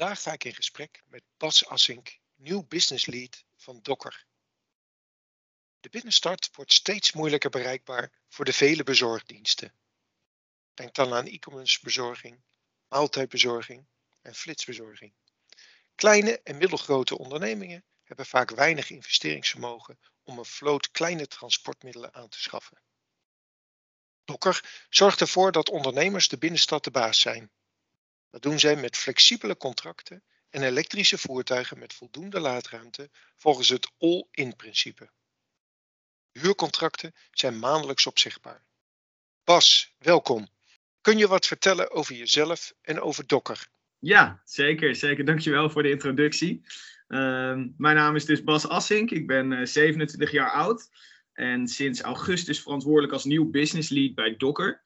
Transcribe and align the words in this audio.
Vandaag 0.00 0.22
ga 0.22 0.32
ik 0.32 0.44
in 0.44 0.54
gesprek 0.54 1.02
met 1.06 1.22
Bas 1.36 1.66
Assink, 1.66 2.18
nieuw 2.36 2.66
business 2.66 3.06
lead 3.06 3.44
van 3.56 3.80
Docker. 3.82 4.26
De 5.80 5.88
binnenstart 5.88 6.50
wordt 6.52 6.72
steeds 6.72 7.12
moeilijker 7.12 7.50
bereikbaar 7.50 8.12
voor 8.28 8.44
de 8.44 8.52
vele 8.52 8.82
bezorgdiensten. 8.82 9.74
Denk 10.74 10.94
dan 10.94 11.12
aan 11.12 11.26
e-commerce 11.26 11.78
bezorging, 11.82 12.42
maaltijdbezorging 12.88 13.86
en 14.22 14.34
flitsbezorging. 14.34 15.14
Kleine 15.94 16.40
en 16.42 16.56
middelgrote 16.56 17.18
ondernemingen 17.18 17.84
hebben 18.04 18.26
vaak 18.26 18.50
weinig 18.50 18.90
investeringsvermogen 18.90 19.98
om 20.22 20.38
een 20.38 20.44
vloot 20.44 20.90
kleine 20.90 21.26
transportmiddelen 21.26 22.14
aan 22.14 22.28
te 22.28 22.40
schaffen. 22.40 22.82
Docker 24.24 24.86
zorgt 24.88 25.20
ervoor 25.20 25.52
dat 25.52 25.70
ondernemers 25.70 26.28
de 26.28 26.38
binnenstad 26.38 26.84
de 26.84 26.90
baas 26.90 27.20
zijn 27.20 27.50
dat 28.30 28.42
doen 28.42 28.58
zij 28.58 28.76
met 28.76 28.96
flexibele 28.96 29.56
contracten 29.56 30.22
en 30.50 30.62
elektrische 30.62 31.18
voertuigen 31.18 31.78
met 31.78 31.94
voldoende 31.94 32.40
laadruimte 32.40 33.10
volgens 33.36 33.68
het 33.68 33.92
all-in 33.98 34.56
principe. 34.56 35.10
Huurcontracten 36.32 37.14
zijn 37.30 37.58
maandelijks 37.58 38.06
opzichtbaar. 38.06 38.64
Bas, 39.44 39.94
welkom. 39.98 40.48
Kun 41.00 41.18
je 41.18 41.28
wat 41.28 41.46
vertellen 41.46 41.90
over 41.90 42.14
jezelf 42.14 42.72
en 42.80 43.00
over 43.00 43.26
Docker? 43.26 43.68
Ja, 43.98 44.40
zeker. 44.44 44.96
Zeker. 44.96 45.24
Dankjewel 45.24 45.70
voor 45.70 45.82
de 45.82 45.90
introductie. 45.90 46.62
Ehm, 47.08 47.68
mijn 47.76 47.96
naam 47.96 48.16
is 48.16 48.24
dus 48.24 48.44
Bas 48.44 48.68
Assink. 48.68 49.10
Ik 49.10 49.26
ben 49.26 49.68
27 49.68 50.28
eh, 50.28 50.34
jaar 50.34 50.50
oud 50.50 50.90
en 51.32 51.68
sinds 51.68 52.00
augustus 52.00 52.62
verantwoordelijk 52.62 53.12
als 53.12 53.24
nieuw 53.24 53.50
business 53.50 53.88
lead 53.88 54.14
bij 54.14 54.36
Docker. 54.36 54.82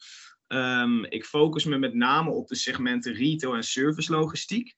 Um, 0.48 1.04
ik 1.04 1.24
focus 1.24 1.64
me 1.64 1.78
met 1.78 1.94
name 1.94 2.30
op 2.30 2.48
de 2.48 2.54
segmenten 2.54 3.14
retail 3.14 3.54
en 3.54 3.62
service 3.62 4.12
logistiek. 4.12 4.74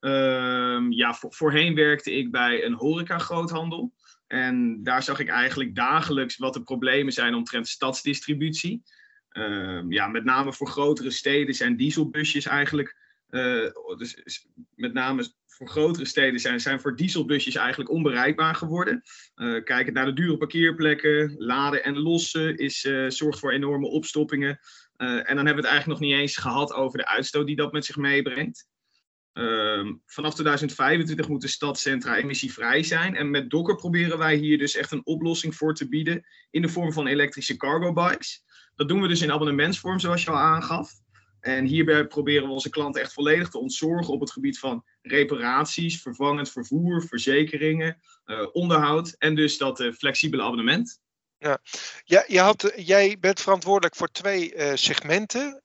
Um, 0.00 0.92
ja, 0.92 1.14
voorheen 1.20 1.74
werkte 1.74 2.12
ik 2.12 2.30
bij 2.30 2.64
een 2.64 2.74
horeca 2.74 3.18
groothandel. 3.18 3.92
En 4.26 4.82
daar 4.82 5.02
zag 5.02 5.18
ik 5.18 5.28
eigenlijk 5.28 5.74
dagelijks 5.74 6.36
wat 6.36 6.54
de 6.54 6.62
problemen 6.62 7.12
zijn 7.12 7.34
omtrent 7.34 7.68
stadsdistributie. 7.68 8.82
Um, 9.32 9.92
ja, 9.92 10.06
met 10.06 10.24
name 10.24 10.52
voor 10.52 10.68
grotere 10.68 11.10
steden 11.10 11.54
zijn 11.54 11.76
dieselbusjes 11.76 12.46
eigenlijk. 12.46 12.96
Uh, 13.30 13.70
dus 13.96 14.46
met 14.74 14.92
name 14.92 15.32
voor 15.46 15.68
grotere 15.68 16.04
steden 16.04 16.40
zijn, 16.40 16.60
zijn 16.60 16.80
voor 16.80 16.96
dieselbusjes 16.96 17.54
eigenlijk 17.54 17.90
onbereikbaar 17.90 18.54
geworden. 18.54 19.02
Uh, 19.36 19.64
kijkend 19.64 19.94
naar 19.94 20.06
de 20.06 20.12
dure 20.12 20.36
parkeerplekken, 20.36 21.34
laden 21.38 21.84
en 21.84 21.98
lossen 21.98 22.56
is, 22.56 22.84
uh, 22.84 23.10
zorgt 23.10 23.38
voor 23.38 23.52
enorme 23.52 23.86
opstoppingen. 23.86 24.58
En 24.96 25.36
dan 25.36 25.46
hebben 25.46 25.54
we 25.54 25.60
het 25.60 25.70
eigenlijk 25.70 26.00
nog 26.00 26.10
niet 26.10 26.18
eens 26.18 26.36
gehad 26.36 26.72
over 26.72 26.98
de 26.98 27.06
uitstoot 27.06 27.46
die 27.46 27.56
dat 27.56 27.72
met 27.72 27.84
zich 27.84 27.96
meebrengt. 27.96 28.68
Uh, 29.38 29.92
vanaf 30.06 30.34
2025 30.34 31.28
moeten 31.28 31.48
stadcentra 31.48 32.16
emissievrij 32.16 32.82
zijn. 32.82 33.16
En 33.16 33.30
met 33.30 33.50
Docker 33.50 33.76
proberen 33.76 34.18
wij 34.18 34.36
hier 34.36 34.58
dus 34.58 34.76
echt 34.76 34.92
een 34.92 35.06
oplossing 35.06 35.54
voor 35.56 35.74
te 35.74 35.88
bieden 35.88 36.26
in 36.50 36.62
de 36.62 36.68
vorm 36.68 36.92
van 36.92 37.06
elektrische 37.06 37.56
cargo 37.56 37.92
bikes. 37.92 38.44
Dat 38.74 38.88
doen 38.88 39.00
we 39.00 39.08
dus 39.08 39.22
in 39.22 39.32
abonnementsvorm, 39.32 39.98
zoals 39.98 40.24
je 40.24 40.30
al 40.30 40.36
aangaf. 40.36 40.92
En 41.40 41.64
hierbij 41.64 42.06
proberen 42.06 42.46
we 42.46 42.52
onze 42.52 42.70
klanten 42.70 43.02
echt 43.02 43.12
volledig 43.12 43.48
te 43.48 43.58
ontzorgen 43.58 44.12
op 44.14 44.20
het 44.20 44.30
gebied 44.30 44.58
van 44.58 44.84
reparaties, 45.02 46.02
vervangend 46.02 46.50
vervoer, 46.50 47.02
verzekeringen, 47.02 48.00
uh, 48.26 48.46
onderhoud 48.52 49.14
en 49.18 49.34
dus 49.34 49.58
dat 49.58 49.80
uh, 49.80 49.92
flexibele 49.92 50.42
abonnement. 50.42 51.00
Ja, 51.38 51.58
ja 52.04 52.24
je 52.26 52.40
had, 52.40 52.72
jij 52.76 53.16
bent 53.20 53.40
verantwoordelijk 53.40 53.96
voor 53.96 54.08
twee 54.08 54.54
uh, 54.54 54.70
segmenten. 54.74 55.62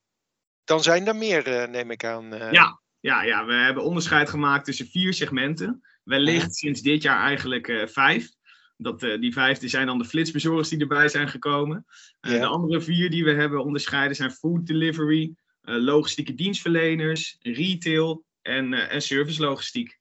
Dan 0.64 0.84
zijn 0.84 1.08
er 1.08 1.16
meer, 1.16 1.70
neem 1.70 1.92
ik 1.92 2.06
aan. 2.06 2.52
Ja, 2.52 2.82
ja, 3.00 3.24
ja, 3.24 3.46
we 3.46 3.54
hebben 3.54 3.84
onderscheid 3.84 4.30
gemaakt 4.30 4.66
tussen 4.66 4.88
vier 4.88 5.14
segmenten. 5.14 5.82
Wellicht 6.04 6.56
sinds 6.56 6.82
dit 6.82 7.02
jaar 7.02 7.20
eigenlijk 7.26 7.88
vijf. 7.92 8.30
Dat, 8.78 9.00
die 9.00 9.34
vijfde 9.34 9.68
zijn 9.68 9.86
dan 9.86 9.98
de 9.98 10.06
flitsbezorgers 10.06 10.70
die 10.70 10.80
erbij 10.80 11.08
zijn 11.08 11.30
gekomen. 11.30 11.86
Ja. 12.22 12.30
De 12.30 12.46
andere 12.46 12.82
vier 12.82 13.10
die 13.10 13.24
we 13.24 13.34
hebben 13.34 13.64
onderscheiden 13.64 14.16
zijn 14.16 14.32
food 14.32 14.66
delivery, 14.66 15.36
logistieke 15.64 16.36
dienstverleners, 16.36 17.38
retail 17.42 18.24
en, 18.42 18.74
en 18.74 19.02
service 19.02 19.42
logistiek. 19.42 20.00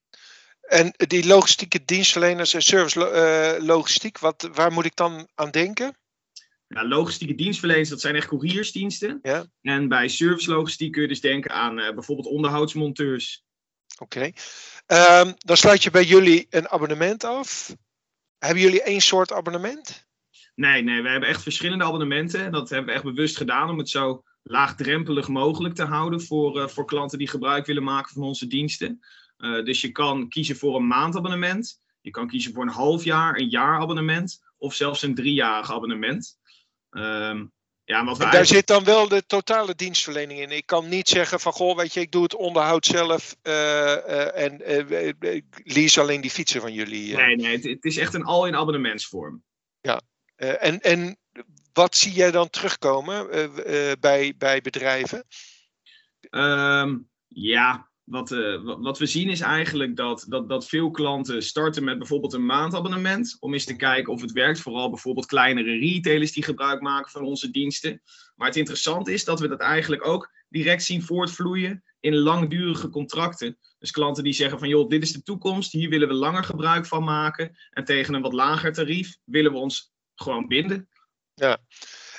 En 0.60 0.94
die 0.96 1.26
logistieke 1.26 1.84
dienstverleners 1.84 2.54
en 2.54 2.62
service 2.62 2.98
uh, 3.58 3.66
logistiek, 3.66 4.18
wat, 4.18 4.48
waar 4.52 4.72
moet 4.72 4.84
ik 4.84 4.96
dan 4.96 5.28
aan 5.34 5.50
denken? 5.50 5.96
Ja, 6.68 6.84
logistieke 6.84 7.34
dienstverleners, 7.34 7.88
dat 7.88 8.00
zijn 8.00 8.16
echt 8.16 8.28
couriersdiensten. 8.28 9.18
Ja. 9.22 9.46
En 9.62 9.88
bij 9.88 10.08
service 10.08 10.50
logistiek 10.50 10.92
kun 10.92 11.02
je 11.02 11.08
dus 11.08 11.20
denken 11.20 11.50
aan 11.50 11.78
uh, 11.78 11.94
bijvoorbeeld 11.94 12.28
onderhoudsmonteurs. 12.28 13.44
Oké. 13.98 14.32
Okay. 14.86 15.20
Um, 15.20 15.34
dan 15.38 15.56
sluit 15.56 15.82
je 15.82 15.90
bij 15.90 16.04
jullie 16.04 16.46
een 16.50 16.68
abonnement 16.68 17.24
af. 17.24 17.76
Hebben 18.38 18.62
jullie 18.62 18.82
één 18.82 19.00
soort 19.00 19.32
abonnement? 19.32 20.06
Nee, 20.54 20.82
nee, 20.82 21.02
we 21.02 21.08
hebben 21.08 21.28
echt 21.28 21.42
verschillende 21.42 21.84
abonnementen. 21.84 22.52
Dat 22.52 22.68
hebben 22.68 22.88
we 22.88 22.92
echt 22.92 23.04
bewust 23.04 23.36
gedaan 23.36 23.70
om 23.70 23.78
het 23.78 23.88
zo 23.88 24.22
laagdrempelig 24.42 25.28
mogelijk 25.28 25.74
te 25.74 25.84
houden 25.84 26.22
voor, 26.22 26.56
uh, 26.56 26.68
voor 26.68 26.84
klanten 26.84 27.18
die 27.18 27.28
gebruik 27.28 27.66
willen 27.66 27.82
maken 27.82 28.12
van 28.12 28.22
onze 28.22 28.46
diensten. 28.46 29.00
Uh, 29.38 29.64
dus 29.64 29.80
je 29.80 29.92
kan 29.92 30.28
kiezen 30.28 30.56
voor 30.56 30.76
een 30.76 30.86
maandabonnement. 30.86 31.80
Je 32.00 32.10
kan 32.10 32.28
kiezen 32.28 32.52
voor 32.52 32.62
een 32.62 32.68
half 32.68 33.04
jaar, 33.04 33.36
een 33.36 33.48
jaarabonnement. 33.48 34.40
Of 34.58 34.74
zelfs 34.74 35.02
een 35.02 35.14
driejarig 35.14 35.72
abonnement. 35.72 36.38
Um, 36.90 37.52
ja, 37.84 38.04
wat 38.04 38.18
daar 38.18 38.46
zit 38.46 38.66
dan 38.66 38.84
wel 38.84 39.08
de 39.08 39.26
totale 39.26 39.74
dienstverlening 39.74 40.40
in. 40.40 40.50
Ik 40.50 40.66
kan 40.66 40.88
niet 40.88 41.08
zeggen 41.08 41.40
van 41.40 41.52
goh, 41.52 41.76
weet 41.76 41.94
je, 41.94 42.00
ik 42.00 42.12
doe 42.12 42.22
het 42.22 42.34
onderhoud 42.34 42.86
zelf 42.86 43.36
uh, 43.42 43.52
uh, 43.52 44.36
en 44.36 44.60
lease 45.64 46.00
alleen 46.00 46.20
die 46.20 46.30
fietsen 46.30 46.60
van 46.60 46.72
jullie. 46.72 47.16
Nee, 47.16 47.36
nee, 47.36 47.56
het, 47.56 47.64
het, 47.64 47.84
is 47.84 47.96
echt 47.96 48.14
een 48.14 48.24
al 48.24 48.46
in 48.46 48.56
abonnementsvorm. 48.56 49.42
Ja, 49.80 50.00
en, 50.36 50.80
en 50.80 51.18
wat 51.72 51.96
zie 51.96 52.12
jij 52.12 52.30
dan 52.30 52.50
terugkomen 52.50 53.28
bij, 54.00 54.34
bij 54.38 54.60
bedrijven? 54.60 55.24
Um, 56.30 57.08
ja, 57.28 57.90
wat, 58.04 58.30
uh, 58.30 58.60
wat 58.62 58.98
we 58.98 59.06
zien 59.06 59.28
is 59.28 59.40
eigenlijk 59.40 59.96
dat, 59.96 60.24
dat, 60.28 60.48
dat 60.48 60.68
veel 60.68 60.90
klanten 60.90 61.42
starten 61.42 61.84
met 61.84 61.98
bijvoorbeeld 61.98 62.32
een 62.32 62.46
maandabonnement. 62.46 63.36
Om 63.40 63.52
eens 63.52 63.64
te 63.64 63.76
kijken 63.76 64.12
of 64.12 64.20
het 64.20 64.32
werkt. 64.32 64.60
Vooral 64.60 64.90
bijvoorbeeld 64.90 65.26
kleinere 65.26 65.78
retailers 65.78 66.32
die 66.32 66.44
gebruik 66.44 66.80
maken 66.80 67.10
van 67.10 67.22
onze 67.22 67.50
diensten. 67.50 68.02
Maar 68.36 68.46
het 68.46 68.56
interessante 68.56 69.12
is 69.12 69.24
dat 69.24 69.40
we 69.40 69.48
dat 69.48 69.60
eigenlijk 69.60 70.06
ook 70.06 70.30
direct 70.48 70.84
zien 70.84 71.02
voortvloeien 71.02 71.82
in 72.00 72.16
langdurige 72.16 72.88
contracten. 72.88 73.58
Dus 73.78 73.90
klanten 73.90 74.24
die 74.24 74.32
zeggen 74.32 74.58
van 74.58 74.68
joh, 74.68 74.88
dit 74.88 75.02
is 75.02 75.12
de 75.12 75.22
toekomst. 75.22 75.72
Hier 75.72 75.88
willen 75.88 76.08
we 76.08 76.14
langer 76.14 76.44
gebruik 76.44 76.86
van 76.86 77.04
maken. 77.04 77.56
En 77.70 77.84
tegen 77.84 78.14
een 78.14 78.22
wat 78.22 78.32
lager 78.32 78.72
tarief 78.72 79.16
willen 79.24 79.52
we 79.52 79.58
ons 79.58 79.92
gewoon 80.14 80.48
binden. 80.48 80.88
Ja. 81.42 81.58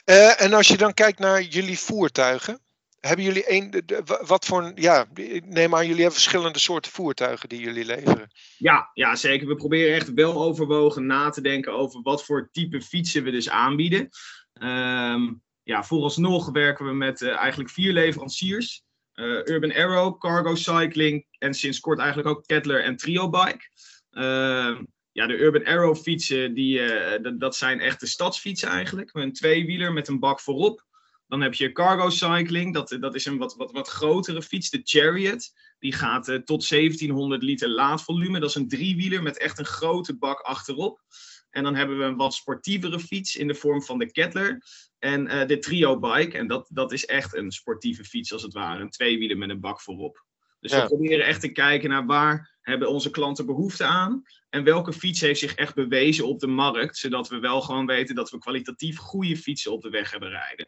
Uh, 0.05 0.41
en 0.41 0.53
als 0.53 0.67
je 0.67 0.77
dan 0.77 0.93
kijkt 0.93 1.19
naar 1.19 1.41
jullie 1.41 1.79
voertuigen. 1.79 2.61
Hebben 2.99 3.25
jullie 3.25 3.51
een, 3.51 3.83
wat 4.25 4.45
voor, 4.45 4.71
ja, 4.75 5.05
neem 5.45 5.75
aan, 5.75 5.81
jullie 5.81 6.01
hebben 6.01 6.21
verschillende 6.21 6.59
soorten 6.59 6.91
voertuigen 6.91 7.49
die 7.49 7.59
jullie 7.59 7.85
leveren. 7.85 8.31
Ja, 8.57 8.89
ja, 8.93 9.15
zeker. 9.15 9.47
We 9.47 9.55
proberen 9.55 9.95
echt 9.95 10.13
wel 10.13 10.43
overwogen 10.43 11.05
na 11.05 11.29
te 11.29 11.41
denken 11.41 11.73
over 11.73 12.01
wat 12.01 12.25
voor 12.25 12.49
type 12.51 12.81
fietsen 12.81 13.23
we 13.23 13.31
dus 13.31 13.49
aanbieden. 13.49 14.09
Um, 14.53 15.41
ja, 15.63 15.83
vooralsnog 15.83 16.51
werken 16.51 16.85
we 16.85 16.93
met 16.93 17.21
uh, 17.21 17.35
eigenlijk 17.35 17.69
vier 17.69 17.93
leveranciers. 17.93 18.83
Uh, 19.15 19.25
Urban 19.25 19.73
Arrow, 19.73 20.19
Cargo 20.19 20.55
Cycling 20.55 21.25
en 21.39 21.53
sinds 21.53 21.79
kort 21.79 21.99
eigenlijk 21.99 22.29
ook 22.29 22.45
Kettler 22.45 22.83
en 22.83 22.95
Trio 22.95 23.29
Bike. 23.29 23.69
Uh, 24.11 24.79
ja, 25.13 25.27
de 25.27 25.37
Urban 25.37 25.65
Arrow 25.65 25.95
fietsen, 25.95 26.53
die, 26.53 26.79
uh, 26.79 27.31
dat 27.37 27.55
zijn 27.55 27.79
echte 27.79 28.07
stadsfietsen 28.07 28.69
eigenlijk. 28.69 29.09
Een 29.13 29.33
tweewieler 29.33 29.93
met 29.93 30.07
een 30.07 30.19
bak 30.19 30.39
voorop. 30.39 30.85
Dan 31.27 31.41
heb 31.41 31.53
je 31.53 31.71
cargo 31.71 32.09
cycling, 32.09 32.73
dat, 32.73 32.97
dat 32.99 33.15
is 33.15 33.25
een 33.25 33.37
wat, 33.37 33.55
wat, 33.55 33.71
wat 33.71 33.87
grotere 33.87 34.41
fiets, 34.41 34.69
de 34.69 34.81
Chariot. 34.83 35.53
Die 35.79 35.93
gaat 35.93 36.29
uh, 36.29 36.35
tot 36.35 36.69
1700 36.69 37.43
liter 37.43 37.69
laadvolume. 37.69 38.39
Dat 38.39 38.49
is 38.49 38.55
een 38.55 38.67
driewieler 38.67 39.23
met 39.23 39.37
echt 39.37 39.59
een 39.59 39.65
grote 39.65 40.17
bak 40.17 40.39
achterop. 40.39 41.01
En 41.49 41.63
dan 41.63 41.75
hebben 41.75 41.97
we 41.97 42.03
een 42.03 42.15
wat 42.15 42.33
sportievere 42.33 42.99
fiets 42.99 43.35
in 43.35 43.47
de 43.47 43.55
vorm 43.55 43.83
van 43.83 43.97
de 43.97 44.11
Kettler. 44.11 44.63
En 44.99 45.25
uh, 45.25 45.45
de 45.47 45.59
Trio 45.59 45.99
Bike. 45.99 46.37
En 46.37 46.47
dat, 46.47 46.69
dat 46.71 46.91
is 46.91 47.05
echt 47.05 47.35
een 47.35 47.51
sportieve 47.51 48.03
fiets 48.03 48.33
als 48.33 48.41
het 48.41 48.53
ware. 48.53 48.81
Een 48.81 48.89
tweewieler 48.89 49.37
met 49.37 49.49
een 49.49 49.59
bak 49.59 49.81
voorop. 49.81 50.25
Dus 50.59 50.71
ja. 50.71 50.81
we 50.81 50.87
proberen 50.87 51.25
echt 51.25 51.41
te 51.41 51.51
kijken 51.51 51.89
naar 51.89 52.05
waar 52.05 52.52
hebben 52.63 52.89
onze 52.89 53.09
klanten 53.09 53.45
behoefte 53.45 53.83
aan. 53.83 54.23
En 54.49 54.63
welke 54.63 54.93
fiets 54.93 55.21
heeft 55.21 55.39
zich 55.39 55.55
echt 55.55 55.75
bewezen 55.75 56.27
op 56.27 56.39
de 56.39 56.47
markt. 56.47 56.97
Zodat 56.97 57.29
we 57.29 57.39
wel 57.39 57.61
gewoon 57.61 57.85
weten 57.85 58.15
dat 58.15 58.29
we 58.29 58.37
kwalitatief 58.37 58.97
goede 58.97 59.37
fietsen 59.37 59.71
op 59.71 59.81
de 59.81 59.89
weg 59.89 60.11
hebben 60.11 60.29
rijden. 60.29 60.67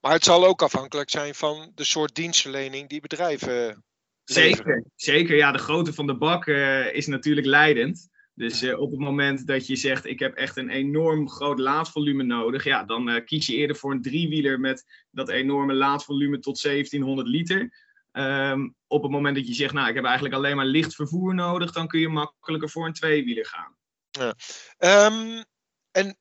Maar 0.00 0.12
het 0.12 0.24
zal 0.24 0.46
ook 0.46 0.62
afhankelijk 0.62 1.10
zijn 1.10 1.34
van 1.34 1.72
de 1.74 1.84
soort 1.84 2.14
dienstverlening 2.14 2.88
die 2.88 3.00
bedrijven. 3.00 3.84
Zeker, 4.24 4.56
leveren. 4.56 4.90
zeker. 4.96 5.36
Ja, 5.36 5.52
de 5.52 5.58
grootte 5.58 5.92
van 5.92 6.06
de 6.06 6.16
bak 6.16 6.46
uh, 6.46 6.94
is 6.94 7.06
natuurlijk 7.06 7.46
leidend. 7.46 8.08
Dus 8.34 8.62
uh, 8.62 8.80
op 8.80 8.90
het 8.90 9.00
moment 9.00 9.46
dat 9.46 9.66
je 9.66 9.76
zegt, 9.76 10.06
ik 10.06 10.18
heb 10.18 10.34
echt 10.34 10.56
een 10.56 10.70
enorm 10.70 11.28
groot 11.28 11.58
laadvolume 11.58 12.22
nodig, 12.22 12.64
ja, 12.64 12.84
dan 12.84 13.08
uh, 13.08 13.24
kies 13.24 13.46
je 13.46 13.54
eerder 13.54 13.76
voor 13.76 13.92
een 13.92 14.02
driewieler 14.02 14.60
met 14.60 15.06
dat 15.10 15.28
enorme 15.28 15.74
laadvolume 15.74 16.38
tot 16.38 16.62
1700 16.62 17.28
liter. 17.28 17.83
Ehm, 18.14 18.68
op 18.86 19.02
het 19.02 19.10
moment 19.10 19.36
dat 19.36 19.46
je 19.46 19.54
zegt, 19.54 19.72
nou, 19.72 19.88
ik 19.88 19.94
heb 19.94 20.04
eigenlijk 20.04 20.34
alleen 20.34 20.56
maar 20.56 20.64
licht 20.64 20.94
vervoer 20.94 21.34
nodig, 21.34 21.72
dan 21.72 21.86
kun 21.86 22.00
je 22.00 22.08
makkelijker 22.08 22.70
voor 22.70 22.86
een 22.86 22.92
tweewieler 22.92 23.46
gaan. 23.46 23.76
Ja. 24.10 24.34
Ehm, 24.76 25.42
en 25.90 26.18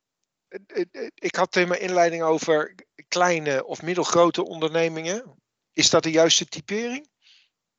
ik 1.14 1.36
had 1.36 1.56
in 1.56 1.68
mijn 1.68 1.82
inleiding 1.82 2.24
over 2.24 2.76
kleine 3.08 3.66
of 3.66 3.82
middelgrote 3.82 4.46
ondernemingen. 4.46 5.36
Is 5.74 5.90
dat 5.90 6.04
de 6.04 6.12
juiste 6.12 6.46
typering? 6.46 7.08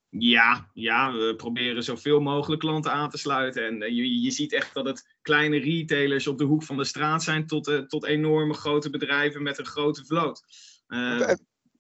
Ja, 0.09 0.71
ja, 0.73 1.13
we 1.13 1.35
proberen 1.37 1.83
zoveel 1.83 2.21
mogelijk 2.21 2.61
klanten 2.61 2.93
aan 2.93 3.11
te 3.11 3.19
sluiten. 3.19 3.67
En 3.67 3.83
eh, 3.83 3.89
je, 3.89 4.21
je 4.21 4.31
ziet 4.31 4.53
echt 4.53 4.75
dat 4.75 4.85
het 4.85 5.17
kleine 5.23 5.59
retailers 5.59 6.27
op 6.27 6.39
de 6.39 6.45
hoek 6.45 6.63
van 6.63 6.77
de 6.77 6.85
straat 6.85 7.23
zijn 7.23 7.47
tot, 7.47 7.69
uh, 7.69 7.79
tot 7.79 8.05
enorme 8.05 8.55
grote 8.55 8.91
bedrijven 8.91 9.43
met 9.43 9.59
een 9.59 9.67
grote 9.67 10.05
vloot. 10.05 10.43
Uh, 10.89 11.31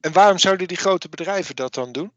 en 0.04 0.12
waarom 0.12 0.38
zouden 0.38 0.68
die 0.68 0.76
grote 0.76 1.08
bedrijven 1.08 1.56
dat 1.56 1.74
dan 1.74 1.92
doen? 1.92 2.12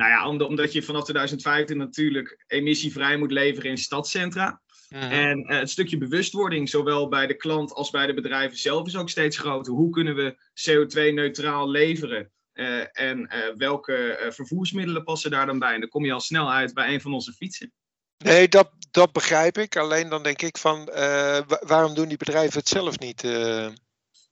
Nou 0.00 0.12
ja, 0.12 0.46
omdat 0.46 0.72
je 0.72 0.82
vanaf 0.82 1.02
2015 1.02 1.76
natuurlijk 1.76 2.44
emissievrij 2.46 3.16
moet 3.16 3.32
leveren 3.32 3.70
in 3.70 3.78
stadcentra. 3.78 4.60
Mhm. 4.88 5.02
En 5.02 5.38
uh, 5.38 5.58
het 5.58 5.70
stukje 5.70 5.98
bewustwording, 5.98 6.68
zowel 6.68 7.08
bij 7.08 7.26
de 7.26 7.34
klant 7.34 7.72
als 7.72 7.90
bij 7.90 8.06
de 8.06 8.14
bedrijven 8.14 8.58
zelf, 8.58 8.86
is 8.86 8.96
ook 8.96 9.10
steeds 9.10 9.38
groter. 9.38 9.72
Hoe 9.72 9.90
kunnen 9.90 10.14
we 10.14 10.36
CO2-neutraal 10.70 11.70
leveren? 11.70 12.30
Uh, 12.54 12.82
en 12.92 13.18
uh, 13.18 13.56
welke 13.56 14.26
vervoersmiddelen 14.30 15.04
passen 15.04 15.30
daar 15.30 15.46
dan 15.46 15.58
bij? 15.58 15.74
En 15.74 15.80
dan 15.80 15.88
kom 15.88 16.04
je 16.04 16.12
al 16.12 16.20
snel 16.20 16.52
uit 16.52 16.74
bij 16.74 16.94
een 16.94 17.00
van 17.00 17.14
onze 17.14 17.32
fietsen. 17.32 17.72
Nee, 18.18 18.48
dat, 18.48 18.70
dat 18.90 19.12
begrijp 19.12 19.58
ik. 19.58 19.76
Alleen 19.76 20.08
dan 20.08 20.22
denk 20.22 20.42
ik 20.42 20.58
van, 20.58 20.84
waarom 21.60 21.94
doen 21.94 22.08
die 22.08 22.16
bedrijven 22.16 22.58
het 22.58 22.68
zelf 22.68 22.98
niet? 22.98 23.22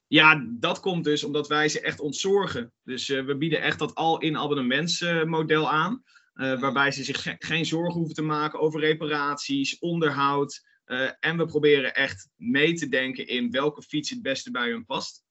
Ja, 0.09 0.47
dat 0.49 0.81
komt 0.81 1.05
dus 1.05 1.25
omdat 1.25 1.49
wij 1.49 1.69
ze 1.69 1.81
echt 1.81 2.01
ontzorgen. 2.01 2.73
Dus 2.85 3.09
we 3.09 3.37
bieden 3.37 3.63
echt 3.63 3.79
dat 3.79 3.95
al-in 3.95 4.37
abonnementsmodel 4.37 5.71
aan. 5.71 6.03
Uh, 6.35 6.61
waarbij 6.61 6.91
ze 6.91 7.05
zich 7.05 7.23
ge 7.23 7.37
geen 7.39 7.67
zorgen 7.67 7.95
hoeven 7.95 8.15
te 8.15 8.23
maken 8.23 8.61
over 8.61 8.81
reparaties, 8.81 9.79
onderhoud. 9.79 10.67
Uh, 10.87 11.11
en 11.21 11.37
we 11.37 11.47
proberen 11.47 11.95
echt 11.95 12.29
mee 12.37 12.75
te 12.75 12.89
denken 12.89 13.27
in 13.27 13.51
welke 13.51 13.83
fiets 13.83 14.11
het 14.11 14.23
beste 14.23 14.51
bij 14.51 14.71
hun 14.71 14.85
past. 14.85 15.23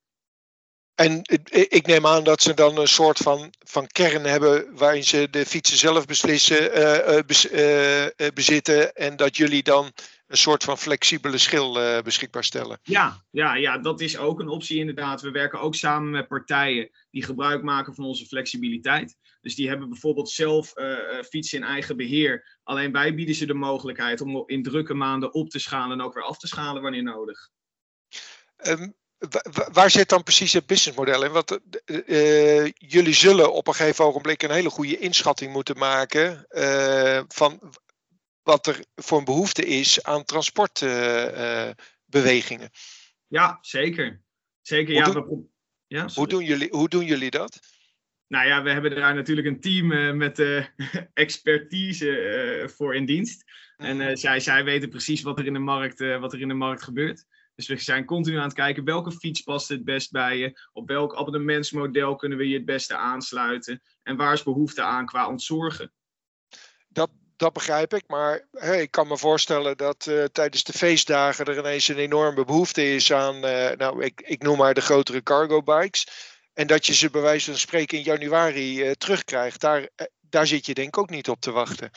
En 0.95 1.21
ik 1.51 1.85
neem 1.85 2.05
aan 2.05 2.23
dat 2.23 2.41
ze 2.41 2.53
dan 2.53 2.77
een 2.77 2.87
soort 2.87 3.17
van, 3.17 3.53
van 3.59 3.87
kern 3.87 4.23
hebben 4.23 4.75
waarin 4.75 5.03
ze 5.03 5.27
de 5.29 5.45
fietsen 5.45 5.77
zelf 5.77 6.05
beslissen, 6.05 6.77
uh, 6.77 7.19
bez, 7.25 7.47
bezitten. 8.33 8.93
En 8.93 9.15
dat 9.15 9.37
jullie 9.37 9.63
dan 9.63 9.91
een 10.27 10.37
soort 10.37 10.63
van 10.63 10.77
flexibele 10.77 11.37
schil 11.37 12.01
beschikbaar 12.03 12.43
stellen. 12.43 12.79
Ja, 12.83 13.23
ja, 13.31 13.55
ja, 13.55 13.77
dat 13.77 14.01
is 14.01 14.17
ook 14.17 14.39
een 14.39 14.47
optie 14.47 14.79
inderdaad. 14.79 15.21
We 15.21 15.31
werken 15.31 15.59
ook 15.59 15.75
samen 15.75 16.09
met 16.09 16.27
partijen 16.27 16.89
die 17.11 17.23
gebruik 17.23 17.63
maken 17.63 17.95
van 17.95 18.05
onze 18.05 18.25
flexibiliteit. 18.25 19.15
Dus 19.41 19.55
die 19.55 19.67
hebben 19.67 19.89
bijvoorbeeld 19.89 20.29
zelf 20.29 20.77
uh, 20.77 20.97
fietsen 21.29 21.57
in 21.57 21.63
eigen 21.63 21.97
beheer. 21.97 22.59
Alleen 22.63 22.91
wij 22.91 23.15
bieden 23.15 23.35
ze 23.35 23.45
de 23.45 23.53
mogelijkheid 23.53 24.21
om 24.21 24.43
in 24.45 24.63
drukke 24.63 24.93
maanden 24.93 25.33
op 25.33 25.49
te 25.49 25.59
schalen 25.59 25.99
en 25.99 26.05
ook 26.05 26.13
weer 26.13 26.23
af 26.23 26.37
te 26.37 26.47
schalen 26.47 26.81
wanneer 26.81 27.03
nodig. 27.03 27.49
Um, 28.67 28.95
waar 29.71 29.89
zit 29.89 30.09
dan 30.09 30.23
precies 30.23 30.53
het 30.53 30.65
businessmodel 30.65 31.23
in? 31.23 31.31
Want 31.31 31.59
uh, 31.85 32.71
jullie 32.73 33.13
zullen 33.13 33.53
op 33.53 33.67
een 33.67 33.73
gegeven 33.73 34.05
ogenblik 34.05 34.43
een 34.43 34.51
hele 34.51 34.69
goede 34.69 34.97
inschatting 34.97 35.51
moeten 35.51 35.77
maken 35.77 36.45
van 37.27 37.73
wat 38.47 38.67
er 38.67 38.85
voor 38.95 39.17
een 39.17 39.25
behoefte 39.25 39.65
is 39.65 40.03
aan 40.03 40.23
transportbewegingen. 40.23 42.69
ja, 43.27 43.57
zeker. 43.61 44.21
Zeker. 44.61 44.93
Hoe, 44.93 45.05
ja, 45.05 45.11
doen, 45.11 45.51
ja, 45.87 46.07
hoe, 46.13 46.27
doen 46.27 46.43
jullie, 46.43 46.69
hoe 46.69 46.89
doen 46.89 47.05
jullie 47.05 47.29
dat? 47.29 47.59
Nou 48.27 48.47
ja, 48.47 48.63
we 48.63 48.71
hebben 48.71 48.95
daar 48.95 49.15
natuurlijk 49.15 49.47
een 49.47 49.59
team 49.59 49.91
uh, 49.91 50.13
met 50.13 50.39
uh, 50.39 50.65
expertise 51.13 52.07
uh, 52.07 52.67
voor 52.67 52.95
in 52.95 53.05
dienst. 53.05 53.43
En 53.77 53.97
mhm. 53.97 54.15
zij, 54.15 54.39
zij 54.39 54.63
weten 54.63 54.89
precies 54.89 55.21
wat 55.21 55.39
er, 55.39 55.45
in 55.45 55.53
de 55.53 55.59
markt, 55.59 55.99
wat 55.99 56.33
er 56.33 56.41
in 56.41 56.47
de 56.47 56.53
markt 56.53 56.83
gebeurt. 56.83 57.25
Dus 57.55 57.67
we 57.67 57.77
zijn 57.77 58.05
continu 58.05 58.37
aan 58.37 58.43
het 58.43 58.53
kijken 58.53 58.83
welke 58.83 59.11
fiets 59.11 59.41
past 59.41 59.69
het 59.69 59.83
best 59.83 60.11
bij 60.11 60.37
je. 60.37 60.59
Op 60.73 60.87
welk 60.87 61.15
abonnementsmodel 61.15 62.15
kunnen 62.15 62.37
we 62.37 62.47
je 62.47 62.55
het 62.55 62.65
beste 62.65 62.95
aansluiten. 62.95 63.81
En 64.03 64.15
waar 64.15 64.33
is 64.33 64.43
behoefte 64.43 64.81
aan 64.81 65.05
qua 65.05 65.27
ontzorgen. 65.27 65.93
Dat, 66.87 67.09
dat 67.37 67.53
begrijp 67.53 67.93
ik. 67.93 68.03
Maar 68.07 68.47
ik 68.79 68.91
kan 68.91 69.07
me 69.07 69.17
voorstellen 69.17 69.77
dat 69.77 70.05
uh, 70.09 70.23
tijdens 70.23 70.63
de 70.63 70.73
feestdagen 70.73 71.45
er 71.45 71.57
ineens 71.57 71.87
een 71.87 71.97
enorme 71.97 72.45
behoefte 72.45 72.93
is 72.93 73.11
aan, 73.13 73.35
uh, 73.35 73.69
nou, 73.71 74.03
ik, 74.03 74.21
ik 74.21 74.41
noem 74.43 74.57
maar 74.57 74.73
de 74.73 74.81
grotere 74.81 75.23
cargo 75.23 75.63
bikes. 75.63 76.07
En 76.53 76.67
dat 76.67 76.85
je 76.85 76.93
ze 76.93 77.09
bij 77.09 77.21
wijze 77.21 77.49
van 77.49 77.59
spreken 77.59 77.97
in 77.97 78.03
januari 78.03 78.81
uh, 78.81 78.91
terugkrijgt, 78.91 79.61
daar, 79.61 79.89
daar 80.21 80.47
zit 80.47 80.65
je 80.65 80.73
denk 80.73 80.87
ik 80.87 80.97
ook 80.97 81.09
niet 81.09 81.29
op 81.29 81.41
te 81.41 81.51
wachten. 81.51 81.91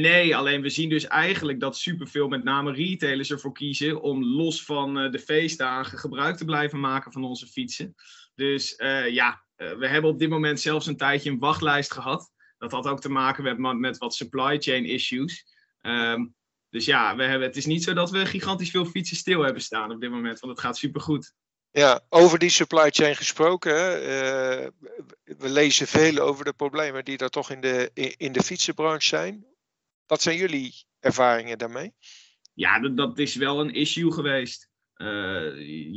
Nee, 0.00 0.36
alleen 0.36 0.62
we 0.62 0.70
zien 0.70 0.88
dus 0.88 1.06
eigenlijk 1.06 1.60
dat 1.60 1.76
superveel, 1.76 2.28
met 2.28 2.44
name 2.44 2.72
retailers, 2.72 3.30
ervoor 3.30 3.52
kiezen 3.52 4.00
om 4.00 4.24
los 4.24 4.64
van 4.64 5.10
de 5.10 5.18
feestdagen 5.18 5.98
gebruik 5.98 6.36
te 6.36 6.44
blijven 6.44 6.80
maken 6.80 7.12
van 7.12 7.24
onze 7.24 7.46
fietsen. 7.46 7.94
Dus 8.34 8.74
ja, 9.10 9.44
we 9.56 9.88
hebben 9.88 10.10
op 10.10 10.18
dit 10.18 10.28
moment 10.28 10.60
zelfs 10.60 10.86
een 10.86 10.96
tijdje 10.96 11.30
een 11.30 11.38
wachtlijst 11.38 11.92
gehad. 11.92 12.31
Dat 12.62 12.72
had 12.72 12.86
ook 12.86 13.00
te 13.00 13.08
maken 13.08 13.60
met, 13.60 13.78
met 13.78 13.98
wat 13.98 14.14
supply 14.14 14.58
chain 14.58 14.84
issues. 14.84 15.44
Um, 15.80 16.34
dus 16.70 16.84
ja, 16.84 17.16
we 17.16 17.22
hebben, 17.22 17.48
het 17.48 17.56
is 17.56 17.66
niet 17.66 17.84
zo 17.84 17.92
dat 17.92 18.10
we 18.10 18.26
gigantisch 18.26 18.70
veel 18.70 18.84
fietsen 18.84 19.16
stil 19.16 19.42
hebben 19.42 19.62
staan 19.62 19.90
op 19.90 20.00
dit 20.00 20.10
moment, 20.10 20.40
want 20.40 20.52
het 20.52 20.62
gaat 20.62 20.76
supergoed. 20.76 21.34
Ja, 21.70 22.00
over 22.08 22.38
die 22.38 22.50
supply 22.50 22.90
chain 22.90 23.16
gesproken. 23.16 24.02
Uh, 24.02 24.66
we 25.24 25.48
lezen 25.48 25.86
veel 25.86 26.18
over 26.18 26.44
de 26.44 26.52
problemen 26.52 27.04
die 27.04 27.18
er 27.18 27.30
toch 27.30 27.50
in 27.50 27.60
de, 27.60 27.90
in 28.16 28.32
de 28.32 28.42
fietsenbranche 28.42 29.08
zijn. 29.08 29.46
Wat 30.06 30.22
zijn 30.22 30.36
jullie 30.36 30.84
ervaringen 31.00 31.58
daarmee? 31.58 31.94
Ja, 32.54 32.80
dat, 32.80 32.96
dat 32.96 33.18
is 33.18 33.34
wel 33.34 33.60
een 33.60 33.74
issue 33.74 34.12
geweest. 34.12 34.68
Uh, 34.96 35.08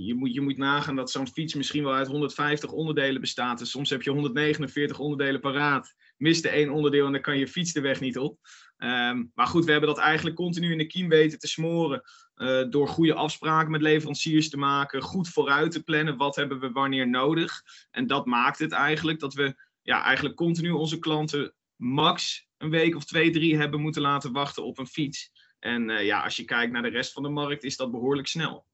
je, 0.05 0.13
moet, 0.15 0.33
je 0.33 0.41
moet 0.41 0.57
nagaan 0.57 0.95
dat 0.95 1.11
zo'n 1.11 1.27
fiets 1.27 1.53
misschien 1.53 1.83
wel 1.83 1.93
uit 1.93 2.07
150 2.07 2.71
onderdelen 2.71 3.21
bestaat. 3.21 3.59
Dus 3.59 3.71
soms 3.71 3.89
heb 3.89 4.01
je 4.01 4.09
149 4.09 4.99
onderdelen 4.99 5.41
paraat. 5.41 5.93
Mist 6.17 6.45
er 6.45 6.51
één 6.51 6.69
onderdeel 6.69 7.05
en 7.05 7.11
dan 7.11 7.21
kan 7.21 7.37
je 7.37 7.47
fiets 7.47 7.73
de 7.73 7.81
weg 7.81 7.99
niet 7.99 8.17
op. 8.17 8.39
Um, 8.77 9.31
maar 9.33 9.47
goed, 9.47 9.65
we 9.65 9.71
hebben 9.71 9.89
dat 9.89 9.97
eigenlijk 9.97 10.35
continu 10.35 10.71
in 10.71 10.77
de 10.77 10.85
kiem 10.85 11.09
weten 11.09 11.39
te 11.39 11.47
smoren. 11.47 12.01
Uh, 12.35 12.63
door 12.69 12.87
goede 12.87 13.13
afspraken 13.13 13.71
met 13.71 13.81
leveranciers 13.81 14.49
te 14.49 14.57
maken, 14.57 15.01
goed 15.01 15.29
vooruit 15.29 15.71
te 15.71 15.83
plannen, 15.83 16.17
wat 16.17 16.35
hebben 16.35 16.59
we 16.59 16.71
wanneer 16.71 17.09
nodig. 17.09 17.61
En 17.91 18.07
dat 18.07 18.25
maakt 18.25 18.59
het 18.59 18.71
eigenlijk 18.71 19.19
dat 19.19 19.33
we 19.33 19.55
ja, 19.81 20.03
eigenlijk 20.03 20.35
continu 20.35 20.69
onze 20.69 20.99
klanten 20.99 21.53
max 21.75 22.47
een 22.57 22.69
week 22.69 22.95
of 22.95 23.05
twee, 23.05 23.29
drie 23.29 23.57
hebben 23.57 23.81
moeten 23.81 24.01
laten 24.01 24.31
wachten 24.31 24.63
op 24.63 24.77
een 24.77 24.87
fiets. 24.87 25.31
En 25.59 25.89
uh, 25.89 26.05
ja, 26.05 26.23
als 26.23 26.35
je 26.35 26.45
kijkt 26.45 26.71
naar 26.71 26.81
de 26.81 26.89
rest 26.89 27.13
van 27.13 27.23
de 27.23 27.29
markt, 27.29 27.63
is 27.63 27.77
dat 27.77 27.91
behoorlijk 27.91 28.27
snel. 28.27 28.65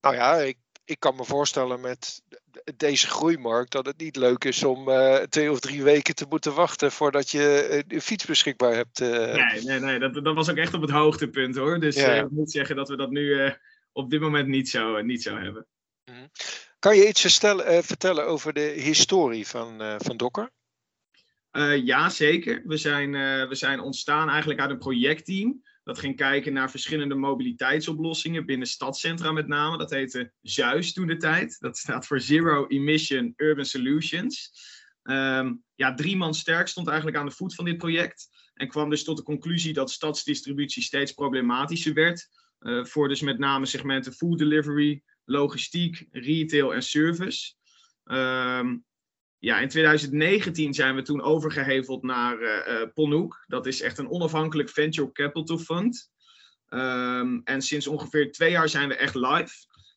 Nou 0.00 0.14
ja, 0.14 0.34
ik, 0.36 0.58
ik 0.90 1.00
kan 1.00 1.16
me 1.16 1.24
voorstellen 1.24 1.80
met 1.80 2.22
deze 2.76 3.06
groeimarkt 3.06 3.72
dat 3.72 3.86
het 3.86 3.98
niet 4.00 4.16
leuk 4.16 4.44
is 4.44 4.64
om 4.64 4.88
uh, 4.88 5.16
twee 5.16 5.50
of 5.50 5.60
drie 5.60 5.82
weken 5.82 6.14
te 6.14 6.26
moeten 6.28 6.54
wachten 6.54 6.92
voordat 6.92 7.30
je 7.30 7.84
een 7.88 8.00
fiets 8.00 8.24
beschikbaar 8.24 8.74
hebt. 8.74 9.00
Uh. 9.00 9.08
Nee, 9.08 9.62
nee, 9.62 9.80
nee 9.80 9.98
dat, 9.98 10.24
dat 10.24 10.34
was 10.34 10.50
ook 10.50 10.56
echt 10.56 10.74
op 10.74 10.80
het 10.80 10.90
hoogtepunt 10.90 11.56
hoor. 11.56 11.80
Dus 11.80 11.96
ja. 11.96 12.14
ik 12.14 12.30
moet 12.30 12.50
zeggen 12.50 12.76
dat 12.76 12.88
we 12.88 12.96
dat 12.96 13.10
nu 13.10 13.52
op 13.92 14.10
dit 14.10 14.20
moment 14.20 14.48
niet 14.48 14.68
zo, 14.68 15.02
niet 15.02 15.22
zo 15.22 15.36
hebben. 15.36 15.66
Mhm. 16.04 16.26
Kan 16.78 16.96
je 16.96 17.08
iets 17.08 17.20
vertellen, 17.20 17.84
vertellen 17.84 18.26
over 18.26 18.52
de 18.52 18.72
historie 18.76 19.46
van, 19.46 19.82
van 19.98 20.16
Dokker? 20.16 20.50
ja, 21.84 22.08
zeker. 22.08 22.62
We 22.64 22.76
zijn, 22.76 23.12
we 23.48 23.54
zijn 23.54 23.80
ontstaan 23.80 24.28
eigenlijk 24.28 24.60
uit 24.60 24.70
een 24.70 24.78
projectteam. 24.78 25.62
Dat 25.90 25.98
ging 25.98 26.16
kijken 26.16 26.52
naar 26.52 26.70
verschillende 26.70 27.14
mobiliteitsoplossingen 27.14 28.46
binnen 28.46 28.66
stadcentra 28.66 29.32
met 29.32 29.46
name. 29.46 29.78
Dat 29.78 29.90
heette 29.90 30.32
ZUIS 30.42 30.92
toen 30.92 31.06
de 31.06 31.16
tijd. 31.16 31.56
Dat 31.60 31.76
staat 31.76 32.06
voor 32.06 32.20
Zero 32.20 32.66
Emission 32.66 33.32
Urban 33.36 33.64
Solutions. 33.64 34.52
Um, 35.02 35.64
ja, 35.74 35.94
drie 35.94 36.16
man 36.16 36.34
sterk 36.34 36.68
stond 36.68 36.88
eigenlijk 36.88 37.18
aan 37.18 37.26
de 37.26 37.32
voet 37.32 37.54
van 37.54 37.64
dit 37.64 37.78
project. 37.78 38.28
En 38.54 38.68
kwam 38.68 38.90
dus 38.90 39.04
tot 39.04 39.16
de 39.16 39.22
conclusie 39.22 39.72
dat 39.72 39.90
stadsdistributie 39.90 40.82
steeds 40.82 41.12
problematischer 41.12 41.94
werd. 41.94 42.28
Uh, 42.60 42.84
voor 42.84 43.08
dus 43.08 43.20
met 43.20 43.38
name 43.38 43.66
segmenten 43.66 44.12
food 44.12 44.38
delivery, 44.38 45.02
logistiek, 45.24 46.06
retail 46.10 46.74
en 46.74 46.82
service. 46.82 47.54
Um, 48.04 48.84
ja, 49.40 49.58
in 49.58 49.68
2019 49.68 50.74
zijn 50.74 50.94
we 50.94 51.02
toen 51.02 51.22
overgeheveld 51.22 52.02
naar 52.02 52.40
uh, 52.40 52.82
Ponhoek. 52.94 53.44
Dat 53.46 53.66
is 53.66 53.80
echt 53.80 53.98
een 53.98 54.10
onafhankelijk 54.10 54.68
venture 54.68 55.12
capital 55.12 55.58
fund. 55.58 56.10
Um, 56.68 57.40
en 57.44 57.62
sinds 57.62 57.86
ongeveer 57.86 58.32
twee 58.32 58.50
jaar 58.50 58.68
zijn 58.68 58.88
we 58.88 58.96
echt 58.96 59.14
live. 59.14 59.54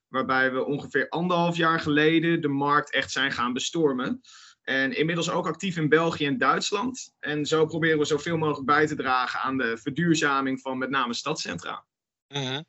Waarbij 0.08 0.52
we 0.52 0.66
ongeveer 0.66 1.10
anderhalf 1.10 1.58
jaar 1.58 1.80
geleden 1.80 2.42
de 2.42 2.48
markt 2.48 2.92
echt 2.92 3.12
zijn 3.12 3.32
gaan 3.32 3.54
bestormen. 3.54 4.22
En 4.62 4.98
inmiddels 4.98 5.30
ook 5.30 5.48
actief 5.48 5.78
in 5.78 5.90
België 5.90 6.26
en 6.26 6.38
Duitsland. 6.38 7.14
En 7.20 7.46
zo 7.46 7.66
proberen 7.66 8.00
we 8.00 8.06
zoveel 8.06 8.38
mogelijk 8.38 8.66
bij 8.66 8.88
te 8.88 8.96
dragen 8.96 9.40
aan 9.40 9.58
de 9.58 9.78
verduurzaming 9.78 10.62
van 10.62 10.78
met 10.78 10.90
name 10.90 11.14
stadcentra. 11.14 11.86
Mm 12.28 12.42
-hmm. 12.42 12.66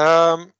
um, 0.00 0.52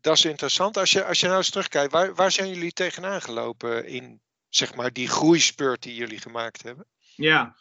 dat 0.00 0.16
is 0.16 0.24
interessant. 0.24 0.76
Als 0.76 0.92
je, 0.92 1.04
als 1.04 1.20
je 1.20 1.26
nou 1.26 1.38
eens 1.38 1.50
terugkijkt, 1.50 1.92
waar, 1.92 2.14
waar 2.14 2.32
zijn 2.32 2.48
jullie 2.48 2.72
tegenaan 2.72 3.22
gelopen 3.22 3.86
in 3.86 4.20
zeg 4.48 4.74
maar 4.74 4.92
die 4.92 5.08
groeispurt 5.08 5.82
die 5.82 5.94
jullie 5.94 6.18
gemaakt 6.18 6.62
hebben? 6.62 6.86
Ja, 7.14 7.56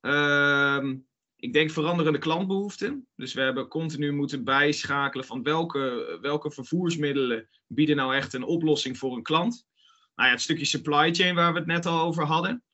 ehm, 0.00 0.96
ik 1.36 1.52
denk 1.52 1.70
veranderende 1.70 2.18
klantbehoeften. 2.18 3.06
Dus 3.16 3.34
we 3.34 3.40
hebben 3.40 3.68
continu 3.68 4.12
moeten 4.12 4.44
bijschakelen 4.44 5.26
van 5.26 5.42
welke, 5.42 6.18
welke 6.20 6.50
vervoersmiddelen 6.50 7.48
bieden 7.66 7.96
nou 7.96 8.14
echt 8.14 8.32
een 8.32 8.44
oplossing 8.44 8.98
voor 8.98 9.16
een 9.16 9.22
klant. 9.22 9.66
Nou 10.14 10.28
ja, 10.28 10.34
het 10.34 10.44
stukje 10.44 10.64
supply 10.64 11.14
chain 11.14 11.34
waar 11.34 11.52
we 11.52 11.58
het 11.58 11.68
net 11.68 11.86
al 11.86 12.00
over 12.00 12.24
hadden. 12.24 12.64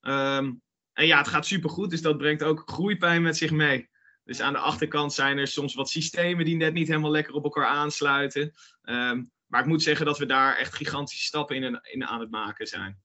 Ehm, 0.00 0.52
en 0.92 1.06
ja, 1.06 1.18
het 1.18 1.28
gaat 1.28 1.46
supergoed, 1.46 1.90
dus 1.90 2.02
dat 2.02 2.18
brengt 2.18 2.42
ook 2.42 2.62
groeipijn 2.64 3.22
met 3.22 3.36
zich 3.36 3.50
mee. 3.50 3.90
Dus 4.24 4.40
aan 4.40 4.52
de 4.52 4.58
achterkant 4.58 5.12
zijn 5.12 5.38
er 5.38 5.46
soms 5.46 5.74
wat 5.74 5.90
systemen 5.90 6.44
die 6.44 6.56
net 6.56 6.72
niet 6.72 6.88
helemaal 6.88 7.10
lekker 7.10 7.34
op 7.34 7.44
elkaar 7.44 7.66
aansluiten. 7.66 8.52
Ehm, 8.82 9.24
maar 9.46 9.60
ik 9.60 9.66
moet 9.66 9.82
zeggen 9.82 10.06
dat 10.06 10.18
we 10.18 10.26
daar 10.26 10.56
echt 10.56 10.74
gigantische 10.74 11.24
stappen 11.24 11.56
in, 11.56 11.80
in 11.82 12.06
aan 12.06 12.20
het 12.20 12.30
maken 12.30 12.66
zijn. 12.66 13.02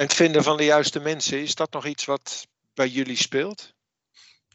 En 0.00 0.06
het 0.06 0.14
vinden 0.14 0.42
van 0.42 0.56
de 0.56 0.64
juiste 0.64 1.00
mensen, 1.00 1.40
is 1.40 1.54
dat 1.54 1.72
nog 1.72 1.86
iets 1.86 2.04
wat 2.04 2.46
bij 2.74 2.88
jullie 2.88 3.16
speelt? 3.16 3.74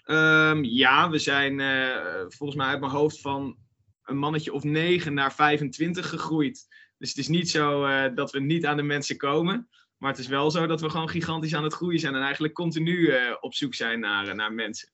Ehm, 0.04 0.64
ja, 0.64 1.10
we 1.10 1.20
zijn 1.20 1.60
uh, 1.60 2.26
volgens 2.28 2.56
mij 2.56 2.68
uit 2.68 2.80
mijn 2.80 2.92
hoofd 2.92 3.22
van 3.22 3.58
een 4.04 4.18
mannetje 4.18 4.54
of 4.54 4.64
negen 4.64 5.14
naar 5.14 5.34
25 5.34 6.10
gegroeid. 6.10 6.68
Dus 6.98 7.10
het 7.10 7.18
is 7.18 7.28
niet 7.28 7.50
zo 7.50 7.88
uh, 7.88 8.16
dat 8.16 8.32
we 8.32 8.40
niet 8.40 8.66
aan 8.66 8.78
de 8.78 8.84
mensen 8.84 9.18
komen. 9.18 9.70
Maar 9.98 10.10
het 10.10 10.20
is 10.20 10.28
wel 10.28 10.52
zo 10.52 10.68
dat 10.68 10.82
we 10.82 10.90
gewoon 10.90 11.10
gigantisch 11.10 11.56
aan 11.56 11.64
het 11.64 11.74
groeien 11.74 12.00
zijn. 12.00 12.16
En 12.16 12.22
eigenlijk 12.22 12.54
continu 12.54 12.98
uh, 12.98 13.36
op 13.40 13.54
zoek 13.54 13.74
zijn 13.74 14.00
naar, 14.00 14.36
naar 14.36 14.54
mensen. 14.54 14.90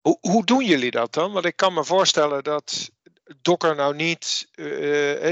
Hoe, 0.00 0.18
hoe 0.20 0.44
doen 0.44 0.64
jullie 0.64 0.90
dat 0.90 1.12
dan? 1.12 1.32
Want 1.32 1.44
ik 1.44 1.56
kan 1.56 1.74
me 1.74 1.84
voorstellen 1.84 2.44
dat 2.44 2.90
Docker 3.42 3.74
nou 3.74 3.94
niet 3.94 4.48
uh, 4.54 4.66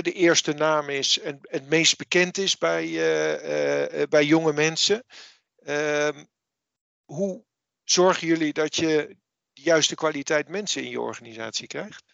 de 0.00 0.12
eerste 0.12 0.52
naam 0.52 0.88
is 0.88 1.20
en 1.20 1.38
het 1.42 1.68
meest 1.68 1.98
bekend 1.98 2.38
is 2.38 2.58
bij, 2.58 2.86
uh, 2.86 4.02
bij 4.08 4.24
jonge 4.24 4.52
mensen. 4.52 5.04
Ehm, 5.56 6.24
hoe 7.04 7.44
zorgen 7.84 8.26
jullie 8.26 8.52
dat 8.52 8.76
je 8.76 9.16
de 9.52 9.62
juiste 9.62 9.94
kwaliteit 9.94 10.48
mensen 10.48 10.82
in 10.82 10.90
je 10.90 11.00
organisatie 11.00 11.66
krijgt? 11.66 12.04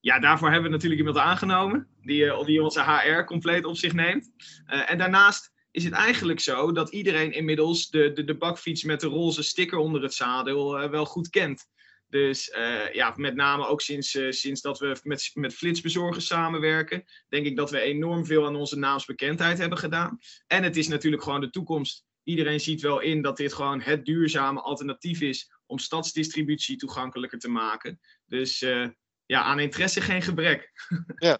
Ja, 0.00 0.18
daarvoor 0.18 0.50
hebben 0.50 0.70
we 0.70 0.74
natuurlijk 0.74 1.00
iemand 1.00 1.18
aangenomen 1.18 1.88
die, 2.00 2.44
die 2.44 2.62
onze 2.62 2.82
HR 2.82 3.24
compleet 3.24 3.64
op 3.64 3.76
zich 3.76 3.92
neemt. 3.92 4.30
en 4.66 4.98
daarnaast 4.98 5.50
is 5.70 5.84
het 5.84 5.92
eigenlijk 5.92 6.40
zo 6.40 6.72
dat 6.72 6.90
iedereen 6.90 7.32
inmiddels 7.32 7.90
de, 7.90 8.12
de, 8.12 8.24
de 8.24 8.36
bakfiets 8.36 8.82
met 8.82 9.00
de 9.00 9.06
roze 9.06 9.42
sticker 9.42 9.78
onder 9.78 10.02
het 10.02 10.14
zadel 10.14 10.88
wel 10.90 11.06
goed 11.06 11.28
kent. 11.28 11.66
Dus 12.08 12.48
uh, 12.48 12.92
ja, 12.92 13.14
met 13.16 13.34
name 13.34 13.66
ook 13.66 13.80
sinds, 13.80 14.14
uh, 14.14 14.30
sinds 14.30 14.60
dat 14.60 14.78
we 14.78 15.00
met, 15.02 15.30
met 15.34 15.54
flitsbezorgers 15.54 16.26
samenwerken, 16.26 17.04
denk 17.28 17.46
ik 17.46 17.56
dat 17.56 17.70
we 17.70 17.80
enorm 17.80 18.26
veel 18.26 18.46
aan 18.46 18.56
onze 18.56 18.78
naamsbekendheid 18.78 19.58
hebben 19.58 19.78
gedaan. 19.78 20.18
En 20.46 20.62
het 20.62 20.76
is 20.76 20.88
natuurlijk 20.88 21.22
gewoon 21.22 21.40
de 21.40 21.50
toekomst. 21.50 22.04
Iedereen 22.22 22.60
ziet 22.60 22.80
wel 22.80 23.00
in 23.00 23.22
dat 23.22 23.36
dit 23.36 23.52
gewoon 23.52 23.80
het 23.80 24.04
duurzame 24.04 24.60
alternatief 24.60 25.20
is 25.20 25.52
om 25.66 25.78
stadsdistributie 25.78 26.76
toegankelijker 26.76 27.38
te 27.38 27.48
maken. 27.48 28.00
Dus 28.26 28.62
uh, 28.62 28.88
ja, 29.26 29.42
aan 29.42 29.60
interesse 29.60 30.00
geen 30.00 30.22
gebrek. 30.22 30.72
ja. 31.16 31.38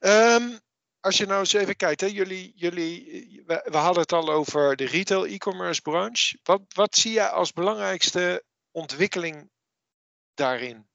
Um, 0.00 0.58
als 1.00 1.16
je 1.16 1.26
nou 1.26 1.38
eens 1.38 1.52
even 1.52 1.76
kijkt, 1.76 2.00
hè, 2.00 2.06
jullie, 2.06 2.52
jullie, 2.54 3.42
we, 3.46 3.68
we 3.70 3.76
hadden 3.76 4.02
het 4.02 4.12
al 4.12 4.32
over 4.32 4.76
de 4.76 4.86
retail 4.86 5.26
e-commerce 5.26 5.80
branche. 5.80 6.38
Wat, 6.42 6.62
wat 6.74 6.96
zie 6.96 7.12
je 7.12 7.28
als 7.28 7.52
belangrijkste 7.52 8.44
ontwikkeling 8.70 9.50
daarin? 10.36 10.86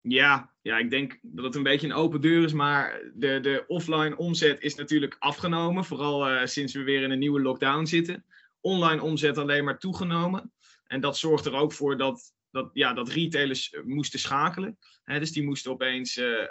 Ja, 0.00 0.54
ja, 0.62 0.78
ik 0.78 0.90
denk 0.90 1.18
dat 1.22 1.44
het 1.44 1.54
een 1.54 1.62
beetje 1.62 1.86
een 1.86 1.92
open 1.92 2.20
deur 2.20 2.44
is, 2.44 2.52
maar 2.52 3.00
de, 3.14 3.40
de 3.40 3.64
offline 3.66 4.16
omzet 4.16 4.60
is 4.60 4.74
natuurlijk 4.74 5.16
afgenomen, 5.18 5.84
vooral 5.84 6.30
uh, 6.30 6.44
sinds 6.44 6.74
we 6.74 6.82
weer 6.82 7.02
in 7.02 7.10
een 7.10 7.18
nieuwe 7.18 7.40
lockdown 7.40 7.84
zitten. 7.84 8.24
Online 8.60 9.02
omzet 9.02 9.38
alleen 9.38 9.64
maar 9.64 9.78
toegenomen. 9.78 10.52
En 10.86 11.00
dat 11.00 11.18
zorgt 11.18 11.46
er 11.46 11.54
ook 11.54 11.72
voor 11.72 11.96
dat, 11.96 12.32
dat, 12.50 12.70
ja, 12.72 12.92
dat 12.92 13.08
retailers 13.08 13.70
eh, 13.70 13.82
moesten 13.82 14.18
schakelen. 14.18 14.78
Dus 15.04 15.32
die 15.32 15.44
moesten 15.44 15.70
opeens 15.70 16.16
uh, 16.16 16.48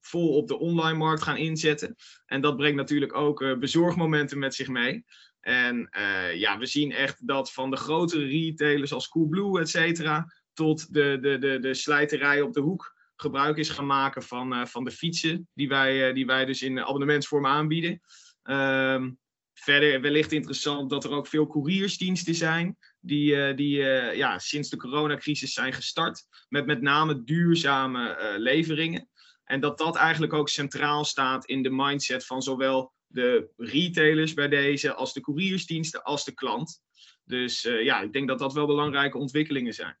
vol 0.00 0.36
op 0.36 0.48
de 0.48 0.58
online 0.58 0.98
markt 0.98 1.22
gaan 1.22 1.36
inzetten. 1.36 1.96
En 2.26 2.40
dat 2.40 2.56
brengt 2.56 2.76
natuurlijk 2.76 3.14
ook 3.14 3.58
bezorgmomenten 3.58 4.38
met 4.38 4.54
zich 4.54 4.68
mee. 4.68 5.04
En 5.40 5.88
ja, 6.34 6.58
we 6.58 6.66
zien 6.66 6.92
echt 6.92 7.26
dat 7.26 7.52
van 7.52 7.70
de 7.70 7.76
grotere 7.76 8.26
retailers 8.26 8.92
als 8.92 9.08
Coolblue, 9.08 9.60
et 9.60 9.68
cetera, 9.68 10.32
tot 10.54 10.94
de, 10.94 11.18
de, 11.20 11.38
de, 11.38 11.58
de 11.58 11.74
slijterij 11.74 12.40
op 12.40 12.52
de 12.52 12.60
hoek 12.60 12.94
gebruik 13.16 13.56
is 13.56 13.68
gaan 13.68 13.86
maken 13.86 14.22
van, 14.22 14.52
uh, 14.52 14.64
van 14.64 14.84
de 14.84 14.90
fietsen 14.90 15.48
die 15.54 15.68
wij, 15.68 16.08
uh, 16.08 16.14
die 16.14 16.26
wij 16.26 16.44
dus 16.44 16.62
in 16.62 16.80
abonnementsvorm 16.80 17.46
aanbieden. 17.46 18.00
Um, 18.42 19.18
verder 19.54 20.00
wellicht 20.00 20.32
interessant 20.32 20.90
dat 20.90 21.04
er 21.04 21.10
ook 21.10 21.26
veel 21.26 21.46
couriersdiensten 21.46 22.34
zijn 22.34 22.76
die, 23.00 23.34
uh, 23.34 23.56
die 23.56 23.76
ja, 24.16 24.38
sinds 24.38 24.68
de 24.68 24.76
coronacrisis 24.76 25.52
zijn 25.52 25.72
gestart 25.72 26.26
met 26.48 26.66
met 26.66 26.80
name 26.80 27.24
duurzame 27.24 28.34
leveringen. 28.38 29.08
En 29.44 29.60
dat 29.60 29.78
dat 29.78 29.96
eigenlijk 29.96 30.32
ook 30.32 30.48
centraal 30.48 31.04
staat 31.04 31.46
in 31.46 31.62
de 31.62 31.70
mindset 31.70 32.26
van 32.26 32.42
zowel 32.42 32.92
de 33.06 33.50
retailers 33.56 34.34
bij 34.34 34.48
deze 34.48 34.94
als 34.94 35.12
de 35.12 35.20
couriersdiensten 35.20 36.02
als 36.02 36.24
de 36.24 36.34
klant. 36.34 36.82
Dus 37.24 37.62
ja, 37.62 38.00
ik 38.00 38.12
denk 38.12 38.28
dat 38.28 38.38
dat 38.38 38.52
wel 38.52 38.66
belangrijke 38.66 39.18
ontwikkelingen 39.18 39.74
zijn. 39.74 39.98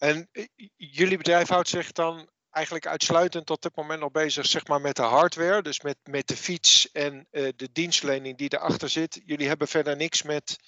En 0.00 0.28
eh, 0.32 0.44
jullie 0.76 1.16
bedrijf 1.16 1.48
houdt 1.48 1.68
zich 1.68 1.92
dan 1.92 2.30
eigenlijk 2.50 2.86
uitsluitend 2.86 3.46
tot 3.46 3.62
dit 3.62 3.76
moment 3.76 4.00
nog 4.00 4.10
bezig 4.10 4.46
zeg 4.46 4.66
maar, 4.66 4.80
met 4.80 4.96
de 4.96 5.02
hardware, 5.02 5.62
dus 5.62 5.80
met, 5.80 5.96
met 6.04 6.28
de 6.28 6.36
fiets 6.36 6.90
en 6.90 7.26
uh, 7.30 7.48
de 7.56 7.68
dienstverlening 7.72 8.38
die 8.38 8.54
erachter 8.54 8.88
zit. 8.88 9.20
Jullie 9.24 9.48
hebben 9.48 9.68
verder 9.68 9.96
niks 9.96 10.22
met 10.22 10.58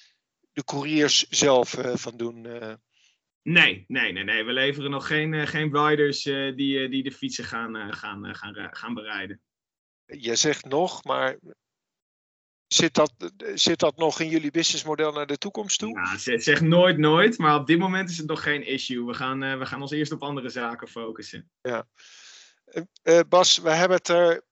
de 0.53 0.65
couriers 0.65 1.29
zelf 1.29 1.79
uh, 1.79 1.95
van 1.95 2.17
doen. 2.17 2.45
Uh... 2.45 2.75
Nee, 3.43 3.85
nee, 3.89 4.13
nee, 4.13 4.25
nee. 4.25 4.45
We 4.45 4.53
leveren 4.53 4.91
nog 4.91 5.07
geen, 5.07 5.47
geen 5.47 5.77
riders 5.77 6.23
die, 6.23 6.89
die 6.89 7.03
de 7.03 7.13
fietsen 7.13 7.45
gaan, 7.45 7.95
gaan, 7.95 8.35
gaan, 8.35 8.69
gaan 8.75 8.95
bereiden. 8.95 9.41
Je 10.05 10.37
zegt 10.37 10.65
nog, 10.65 11.05
maar 11.05 11.39
Zit 12.73 12.95
dat, 12.95 13.13
zit 13.55 13.79
dat 13.79 13.97
nog 13.97 14.21
in 14.21 14.29
jullie 14.29 14.51
businessmodel 14.51 15.13
naar 15.13 15.27
de 15.27 15.39
toekomst 15.39 15.79
toe? 15.79 16.19
Ja, 16.25 16.39
zeg 16.39 16.61
nooit 16.61 16.99
nooit, 16.99 17.39
maar 17.39 17.55
op 17.55 17.67
dit 17.67 17.79
moment 17.79 18.11
is 18.11 18.19
het 18.19 18.27
nog 18.27 18.43
geen 18.43 18.67
issue. 18.67 19.05
We 19.05 19.15
gaan, 19.15 19.43
uh, 19.43 19.59
we 19.59 19.67
gaan 19.67 19.81
ons 19.81 19.91
eerst 19.91 20.13
op 20.13 20.23
andere 20.23 20.49
zaken 20.49 20.89
focussen. 20.89 21.51
Ja. 21.61 21.87
Uh, 23.03 23.21
Bas, 23.29 23.59
we 23.59 23.71
hebben 23.71 23.97
het 23.97 24.09
er 24.09 24.45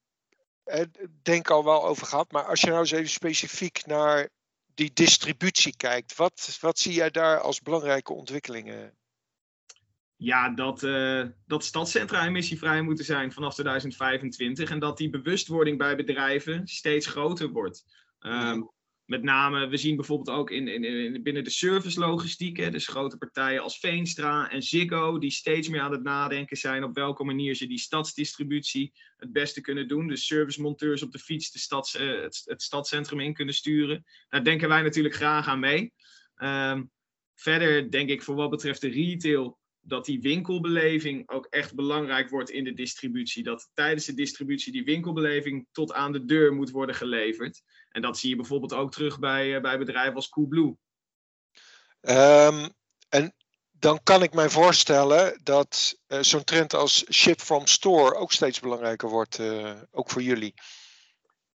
uh, 0.65 0.81
denk 1.23 1.50
al 1.50 1.65
wel 1.65 1.85
over 1.85 2.07
gehad, 2.07 2.33
maar 2.33 2.45
als 2.45 2.61
je 2.61 2.67
nou 2.67 2.79
eens 2.79 2.91
even 2.91 3.09
specifiek 3.09 3.87
naar 3.87 4.29
die 4.75 4.91
distributie 4.93 5.77
kijkt, 5.77 6.17
wat, 6.17 6.59
wat 6.61 6.79
zie 6.79 6.93
jij 6.93 7.11
daar 7.11 7.41
als 7.41 7.61
belangrijke 7.61 8.12
ontwikkelingen? 8.12 8.95
Ja, 10.17 10.50
dat, 10.50 10.83
uh, 10.83 11.27
dat 11.47 11.65
stadcentra 11.65 12.27
emissievrij 12.27 12.83
moeten 12.83 13.05
zijn 13.05 13.33
vanaf 13.33 13.55
2025 13.55 14.71
en 14.71 14.79
dat 14.79 14.97
die 14.97 15.11
bewustwording 15.11 15.79
bij 15.79 15.97
bedrijven 15.97 16.67
steeds 16.67 17.07
groter 17.07 17.49
wordt. 17.49 17.85
Um, 18.21 18.71
met 19.11 19.23
name, 19.23 19.67
we 19.67 19.77
zien 19.77 19.97
bijvoorbeeld 19.97 20.37
ook 20.37 20.50
in, 20.50 20.69
in, 20.69 20.85
in, 20.85 21.23
binnen 21.23 21.45
de 21.45 21.50
servicelogistiek, 21.50 22.57
hè, 22.57 22.71
dus 22.71 22.87
grote 22.87 23.17
partijen 23.17 23.62
als 23.62 23.79
Veenstra 23.79 24.50
en 24.50 24.62
Ziggo, 24.62 25.19
die 25.19 25.31
steeds 25.31 25.69
meer 25.69 25.81
aan 25.81 25.93
het 25.93 26.03
nadenken 26.03 26.57
zijn 26.57 26.85
op 26.85 26.95
welke 26.95 27.25
manier 27.25 27.55
ze 27.55 27.67
die 27.67 27.79
stadsdistributie 27.79 28.93
het 29.17 29.33
beste 29.33 29.61
kunnen 29.61 29.89
doen. 29.89 30.09
Dus 30.09 30.27
servicemonteurs 30.27 31.03
op 31.03 31.12
de 31.12 31.19
fiets 31.19 31.50
de 31.50 31.59
stads, 31.59 31.93
het, 31.93 32.43
het 32.45 32.62
stadscentrum 32.62 33.21
in 33.21 33.35
kunnen 33.35 33.55
sturen. 33.55 34.05
Daar 34.29 34.45
denken 34.45 34.69
wij 34.69 34.83
natuurlijk 34.83 35.15
graag 35.15 35.47
aan 35.47 35.61
mee. 35.61 35.93
Um, 36.37 36.91
verder 37.35 37.91
denk 37.91 38.09
ik 38.09 38.23
voor 38.23 38.35
wat 38.35 38.50
betreft 38.50 38.81
de 38.81 38.89
retail 38.89 39.59
dat 39.81 40.05
die 40.05 40.21
winkelbeleving 40.21 41.29
ook 41.29 41.47
echt 41.47 41.75
belangrijk 41.75 42.29
wordt 42.29 42.50
in 42.50 42.65
de 42.65 42.73
distributie. 42.73 43.43
Dat 43.43 43.71
tijdens 43.75 44.07
de 44.07 44.15
distributie 44.15 44.73
die 44.73 44.85
winkelbeleving 44.85 45.67
tot 45.73 45.93
aan 45.93 46.12
de 46.12 46.25
deur 46.25 46.55
moet 46.55 46.71
worden 46.71 46.95
geleverd. 46.95 47.62
En 47.90 48.02
dat 48.02 48.18
zie 48.18 48.30
je 48.30 48.37
bijvoorbeeld 48.37 48.75
ook 48.75 48.92
terug 48.92 49.18
bij, 49.18 49.54
uh, 49.54 49.61
bij 49.61 49.78
bedrijven 49.78 50.14
als 50.14 50.28
Coolblue. 50.28 50.76
Um, 52.00 52.68
en 53.09 53.35
dan 53.70 54.02
kan 54.02 54.23
ik 54.23 54.35
mij 54.35 54.49
voorstellen 54.49 55.40
dat 55.42 55.99
uh, 56.09 56.18
zo'n 56.20 56.44
trend 56.44 56.75
als 56.75 57.12
ship 57.12 57.40
from 57.40 57.66
store 57.66 58.14
ook 58.14 58.32
steeds 58.32 58.61
belangrijker 58.61 59.09
wordt, 59.09 59.38
uh, 59.38 59.80
ook 59.90 60.11
voor 60.11 60.23
jullie. 60.23 60.54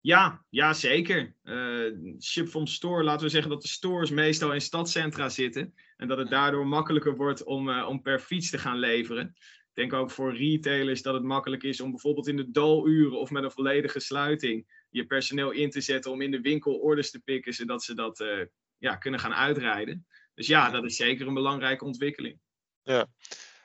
Ja, 0.01 0.45
ja 0.51 0.73
zeker. 0.73 1.37
Uh, 1.45 2.17
ship 2.21 2.49
from 2.49 2.67
store, 2.67 3.05
laten 3.05 3.25
we 3.25 3.33
zeggen 3.33 3.51
dat 3.51 3.63
de 3.63 3.69
stores 3.69 4.11
meestal 4.11 4.53
in 4.53 4.61
stadcentra 4.61 5.29
zitten. 5.29 5.75
En 5.97 6.09
dat 6.09 6.19
het 6.19 6.31
daardoor 6.31 6.67
makkelijker 6.67 7.17
wordt 7.17 7.45
om, 7.45 7.81
om 7.81 8.03
per 8.03 8.21
fiets 8.21 8.51
te 8.51 8.59
gaan 8.59 8.79
leveren. 8.79 9.35
Ik 9.75 9.75
denk 9.75 9.93
ook 9.93 10.11
voor 10.11 10.37
retailers 10.37 11.03
dat 11.03 11.15
het 11.15 11.23
makkelijk 11.23 11.63
is 11.63 11.81
om 11.81 11.91
bijvoorbeeld 11.91 12.29
in 12.29 12.37
de 12.37 12.51
daluren 12.51 13.19
of 13.19 13.31
met 13.31 13.45
een 13.45 13.51
volledige 13.51 14.01
sluiting 14.01 14.84
je 14.95 15.07
personeel 15.07 15.51
in 15.51 15.71
te 15.71 15.81
zetten 15.81 16.11
om 16.11 16.21
in 16.21 16.31
de 16.31 16.41
winkel 16.41 16.75
orders 16.75 17.11
te 17.11 17.21
pikken, 17.21 17.53
zodat 17.53 17.83
ze 17.83 17.95
dat 17.95 18.21
uh, 18.21 18.47
ja, 18.79 18.97
kunnen 18.97 19.21
gaan 19.21 19.35
uitrijden. 19.35 20.07
Dus 20.35 20.47
ja, 20.47 20.71
dat 20.71 20.85
is 20.85 20.97
zeker 20.97 21.27
een 21.27 21.35
belangrijke 21.35 21.85
ontwikkeling. 21.85 22.39
Ja. 22.83 23.07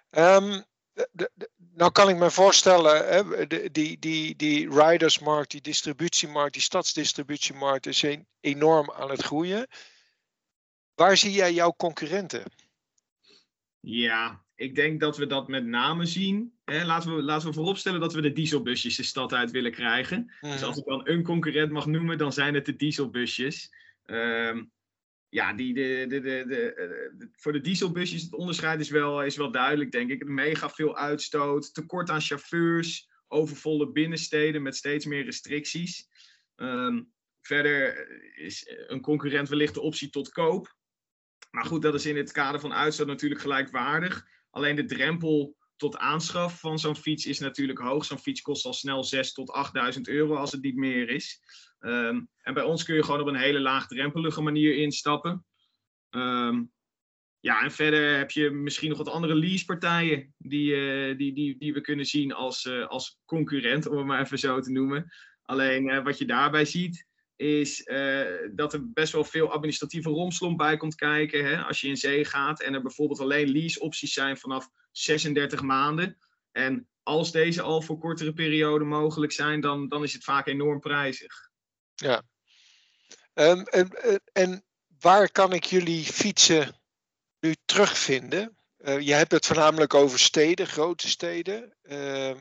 Um, 0.09 0.63
de, 0.93 1.31
de, 1.33 1.50
nou 1.55 1.91
kan 1.91 2.09
ik 2.09 2.15
me 2.15 2.31
voorstellen, 2.31 3.07
hè, 3.07 3.48
die, 3.71 4.00
die, 4.00 4.36
die 4.36 4.69
ridersmarkt, 4.69 5.51
die 5.51 5.62
distributiemarkt, 5.62 6.53
die 6.53 6.62
stadsdistributiemarkt 6.62 7.86
is 7.86 8.05
enorm 8.39 8.91
aan 8.91 9.09
het 9.09 9.21
groeien. 9.21 9.67
Waar 10.95 11.17
zie 11.17 11.31
jij 11.31 11.53
jouw 11.53 11.74
concurrenten? 11.77 12.43
Ja, 13.79 14.43
ik 14.59 14.75
denk 14.75 14.99
dat 14.99 15.17
we 15.17 15.25
dat 15.25 15.47
met 15.47 15.65
name 15.65 16.05
zien. 16.05 16.53
Hè, 16.65 16.85
laten, 16.85 17.15
we, 17.15 17.21
laten 17.21 17.47
we 17.47 17.53
vooropstellen 17.53 17.99
dat 17.99 18.13
we 18.13 18.21
de 18.21 18.33
dieselbusjes 18.33 18.95
de 18.95 19.03
stad 19.03 19.33
uit 19.33 19.51
willen 19.51 19.71
krijgen. 19.71 20.33
Dus 20.41 20.55
mhm. 20.55 20.63
als 20.63 20.77
ik 20.77 20.85
dan 20.85 21.01
een 21.03 21.23
concurrent 21.23 21.71
mag 21.71 21.85
noemen, 21.85 22.17
dan 22.17 22.33
zijn 22.33 22.53
het 22.53 22.65
de 22.65 22.75
dieselbusjes. 22.75 23.73
Ehm, 24.05 24.63
ja, 25.29 25.53
die, 25.53 25.73
de, 25.73 26.05
de, 26.07 26.19
de, 26.19 26.45
de, 26.47 27.29
voor 27.31 27.51
de 27.51 27.61
dieselbusjes, 27.61 28.21
het 28.21 28.33
onderscheid 28.33 28.79
is 28.79 28.89
wel, 28.89 29.23
is 29.23 29.37
wel 29.37 29.51
duidelijk, 29.51 29.91
denk 29.91 30.09
ik. 30.09 30.27
Mega 30.27 30.69
veel 30.69 30.97
uitstoot, 30.97 31.73
tekort 31.73 32.09
aan 32.09 32.21
chauffeurs, 32.21 33.09
overvolle 33.27 33.91
binnensteden 33.91 34.61
met 34.61 34.75
steeds 34.75 35.05
meer 35.05 35.23
restricties. 35.23 36.07
Ehm, 36.55 37.01
verder 37.41 38.07
is 38.37 38.73
een 38.87 39.01
concurrent 39.01 39.49
wellicht 39.49 39.73
de 39.73 39.81
optie 39.81 40.09
tot 40.09 40.29
koop. 40.29 40.75
Maar 41.51 41.65
goed, 41.65 41.81
dat 41.81 41.93
is 41.93 42.05
in 42.05 42.17
het 42.17 42.31
kader 42.31 42.59
van 42.59 42.73
uitstoot 42.73 43.07
natuurlijk 43.07 43.41
gelijkwaardig. 43.41 44.27
Alleen 44.50 44.75
de 44.75 44.86
drempel 44.86 45.58
tot 45.75 45.98
aanschaf 45.98 46.60
van 46.60 46.79
zo'n 46.79 46.96
fiets 46.96 47.25
is 47.25 47.39
natuurlijk 47.39 47.79
hoog. 47.79 48.06
Zo'n 48.06 48.20
fiets 48.20 48.41
kost 48.41 48.65
al 48.65 48.74
snel 48.74 49.06
6.000 49.15 49.22
tot 49.34 49.72
8.000 49.96 50.01
euro 50.01 50.36
als 50.36 50.51
het 50.51 50.62
niet 50.62 50.75
meer 50.75 51.10
is. 51.10 51.41
Ehm, 51.79 52.22
en 52.41 52.53
bij 52.53 52.63
ons 52.63 52.84
kun 52.84 52.96
je 52.96 53.03
gewoon 53.03 53.22
op 53.22 53.27
een 53.27 53.36
hele 53.36 53.60
laagdrempelige 53.60 54.41
manier 54.41 54.75
instappen. 54.75 55.46
Ehm, 56.10 56.63
ja, 57.39 57.62
en 57.62 57.72
verder 57.72 58.18
heb 58.18 58.32
je 58.32 58.50
misschien 58.50 58.89
nog 58.89 58.98
wat 58.98 59.10
andere 59.10 59.36
leasepartijen 59.36 60.34
die, 60.38 60.75
uh, 60.75 61.18
die, 61.18 61.34
die, 61.34 61.58
die 61.58 61.74
we 61.74 61.82
kunnen 61.82 62.06
zien 62.06 62.34
als, 62.34 62.65
uh, 62.65 62.88
als 62.88 63.20
concurrent, 63.25 63.88
om 63.88 63.98
het 63.98 64.06
maar 64.06 64.22
even 64.22 64.39
zo 64.39 64.60
te 64.60 64.72
noemen. 64.72 65.12
Alleen 65.41 65.88
uh, 65.88 66.03
wat 66.03 66.18
je 66.18 66.25
daarbij 66.25 66.65
ziet, 66.65 67.08
is 67.39 67.84
dat 68.51 68.74
er 68.74 68.91
best 68.91 69.13
wel 69.13 69.24
veel 69.24 69.51
administratieve 69.51 70.10
romslomp 70.10 70.58
bij 70.58 70.77
komt 70.77 70.96
kijken. 70.96 71.46
Hè? 71.46 71.63
Als 71.63 71.81
je 71.81 71.88
in 71.88 71.98
zee 71.98 72.25
gaat 72.25 72.62
en 72.62 72.74
er 72.74 72.81
bijvoorbeeld 72.81 73.19
alleen 73.19 73.51
lease-opties 73.51 74.13
zijn 74.13 74.38
vanaf 74.38 74.69
36 74.91 75.62
maanden. 75.62 76.17
En 76.51 76.88
als 77.03 77.31
deze 77.31 77.62
al 77.62 77.81
voor 77.81 77.98
kortere 77.98 78.34
perioden 78.34 78.88
mogelijk 78.88 79.31
zijn, 79.31 79.62
dan, 79.62 79.88
dan 79.88 80.03
is 80.03 80.13
het 80.13 80.24
vaak 80.24 80.48
enorm 80.48 80.79
prijzig. 80.79 81.50
Ja. 81.96 82.22
Um, 83.34 83.63
en, 83.63 84.22
en 84.31 84.63
waar 85.00 85.31
kan 85.31 85.53
ik 85.53 85.63
jullie 85.63 86.03
fietsen 86.03 86.79
nu 87.39 87.55
terugvinden? 87.65 88.58
Uh, 88.77 89.00
je 89.00 89.13
hebt 89.13 89.31
het 89.31 89.46
voornamelijk 89.46 89.93
over 89.93 90.19
steden, 90.19 90.67
grote 90.67 91.08
steden. 91.08 91.74
Uh, 91.84 92.31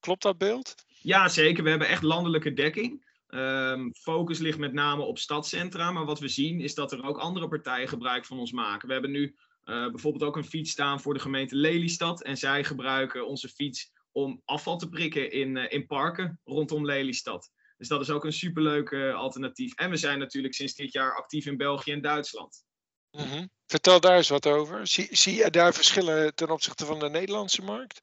klopt 0.00 0.22
dat 0.22 0.38
beeld? 0.38 0.74
Ja, 0.86 1.28
zeker. 1.28 1.62
We 1.62 1.70
hebben 1.70 1.88
echt 1.88 2.02
landelijke 2.02 2.52
dekking. 2.52 3.06
Um, 3.28 3.94
focus 3.94 4.38
ligt 4.38 4.58
met 4.58 4.72
name 4.72 5.02
op 5.02 5.18
stadcentra, 5.18 5.90
maar 5.90 6.04
wat 6.04 6.20
we 6.20 6.28
zien 6.28 6.60
is 6.60 6.74
dat 6.74 6.92
er 6.92 7.04
ook 7.04 7.18
andere 7.18 7.48
partijen 7.48 7.88
gebruik 7.88 8.26
van 8.26 8.38
ons 8.38 8.52
maken. 8.52 8.86
We 8.86 8.92
hebben 8.92 9.10
nu 9.10 9.36
uh, 9.64 9.90
bijvoorbeeld 9.90 10.24
ook 10.24 10.36
een 10.36 10.44
fiets 10.44 10.70
staan 10.70 11.00
voor 11.00 11.14
de 11.14 11.20
gemeente 11.20 11.56
Lelystad 11.56 12.22
en 12.22 12.36
zij 12.36 12.64
gebruiken 12.64 13.26
onze 13.26 13.48
fiets 13.48 13.92
om 14.12 14.42
afval 14.44 14.78
te 14.78 14.88
prikken 14.88 15.30
in, 15.30 15.56
uh, 15.56 15.64
in 15.68 15.86
parken 15.86 16.40
rondom 16.44 16.84
Lelystad. 16.84 17.50
Dus 17.76 17.88
dat 17.88 18.00
is 18.00 18.10
ook 18.10 18.24
een 18.24 18.32
superleuk 18.32 18.90
uh, 18.90 19.14
alternatief. 19.14 19.74
En 19.74 19.90
we 19.90 19.96
zijn 19.96 20.18
natuurlijk 20.18 20.54
sinds 20.54 20.74
dit 20.74 20.92
jaar 20.92 21.16
actief 21.16 21.46
in 21.46 21.56
België 21.56 21.92
en 21.92 22.02
Duitsland. 22.02 22.64
Mm 23.10 23.24
-hmm. 23.24 23.50
Vertel 23.66 24.00
daar 24.00 24.16
eens 24.16 24.28
wat 24.28 24.46
over. 24.46 24.86
Zie, 24.86 25.08
zie 25.10 25.34
je 25.34 25.50
daar 25.50 25.74
verschillen 25.74 26.34
ten 26.34 26.50
opzichte 26.50 26.84
van 26.84 26.98
de 26.98 27.08
Nederlandse 27.08 27.62
markt? 27.62 28.00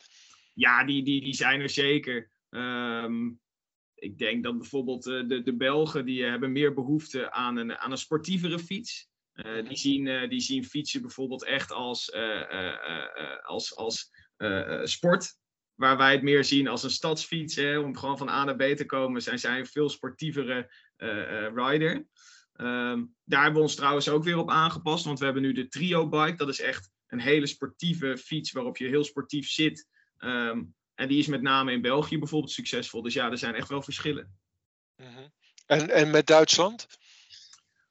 Ja, 0.53 0.85
die, 0.85 1.03
die, 1.03 1.21
die 1.21 1.33
zijn 1.33 1.61
er 1.61 1.69
zeker. 1.69 2.31
Um, 2.49 3.39
ik 3.95 4.17
denk 4.17 4.43
dat 4.43 4.57
bijvoorbeeld 4.57 5.07
uh, 5.07 5.27
de, 5.27 5.41
de 5.41 5.55
Belgen 5.55 6.05
die 6.05 6.23
hebben 6.23 6.51
meer 6.51 6.73
behoefte 6.73 7.31
aan 7.31 7.57
een, 7.57 7.77
aan 7.77 7.91
een 7.91 7.97
sportievere 7.97 8.59
fiets. 8.59 9.07
Uh, 9.33 9.67
die, 9.67 9.77
zien, 9.77 10.05
uh, 10.05 10.29
die 10.29 10.39
zien 10.39 10.65
fietsen 10.65 11.01
bijvoorbeeld 11.01 11.43
echt 11.43 11.71
als, 11.71 12.13
als, 13.43 13.75
als 13.75 14.11
sport 14.83 15.37
waar 15.73 15.97
wij 15.97 16.11
het 16.11 16.21
meer 16.21 16.43
zien 16.43 16.67
als 16.67 16.83
een 16.83 16.89
stadsfiets, 16.89 17.55
hè, 17.55 17.77
om 17.77 17.97
gewoon 17.97 18.17
van 18.17 18.29
A 18.29 18.43
naar 18.43 18.55
B 18.55 18.61
te 18.61 18.85
komen, 18.85 19.21
zijn 19.21 19.39
zij 19.39 19.59
een 19.59 19.65
veel 19.65 19.89
sportievere 19.89 20.71
rider. 21.55 22.07
Um, 22.57 23.15
daar 23.23 23.43
hebben 23.43 23.61
we 23.61 23.67
ons 23.67 23.75
trouwens 23.75 24.09
ook 24.09 24.23
weer 24.23 24.37
op 24.37 24.49
aangepast, 24.49 25.05
want 25.05 25.19
we 25.19 25.25
hebben 25.25 25.43
nu 25.43 25.51
de 25.53 25.67
Trio 25.67 26.09
Bike. 26.09 26.35
Dat 26.35 26.49
is 26.49 26.59
echt 26.59 26.89
een 27.07 27.19
hele 27.19 27.45
sportieve 27.45 28.17
fiets 28.17 28.51
waarop 28.51 28.77
je 28.77 28.87
heel 28.87 29.03
sportief 29.03 29.49
zit. 29.49 29.87
Um, 30.17 30.75
en 30.95 31.07
die 31.07 31.19
is 31.19 31.27
met 31.27 31.41
name 31.41 31.71
in 31.71 31.81
België 31.81 32.19
bijvoorbeeld 32.19 32.51
succesvol. 32.51 33.01
Dus 33.01 33.13
ja, 33.13 33.31
er 33.31 33.37
zijn 33.37 33.55
echt 33.55 33.69
wel 33.69 33.81
verschillen. 33.81 34.37
Mm 34.95 35.33
en, 35.65 35.89
en 35.89 36.11
met 36.11 36.27
Duitsland? 36.27 36.87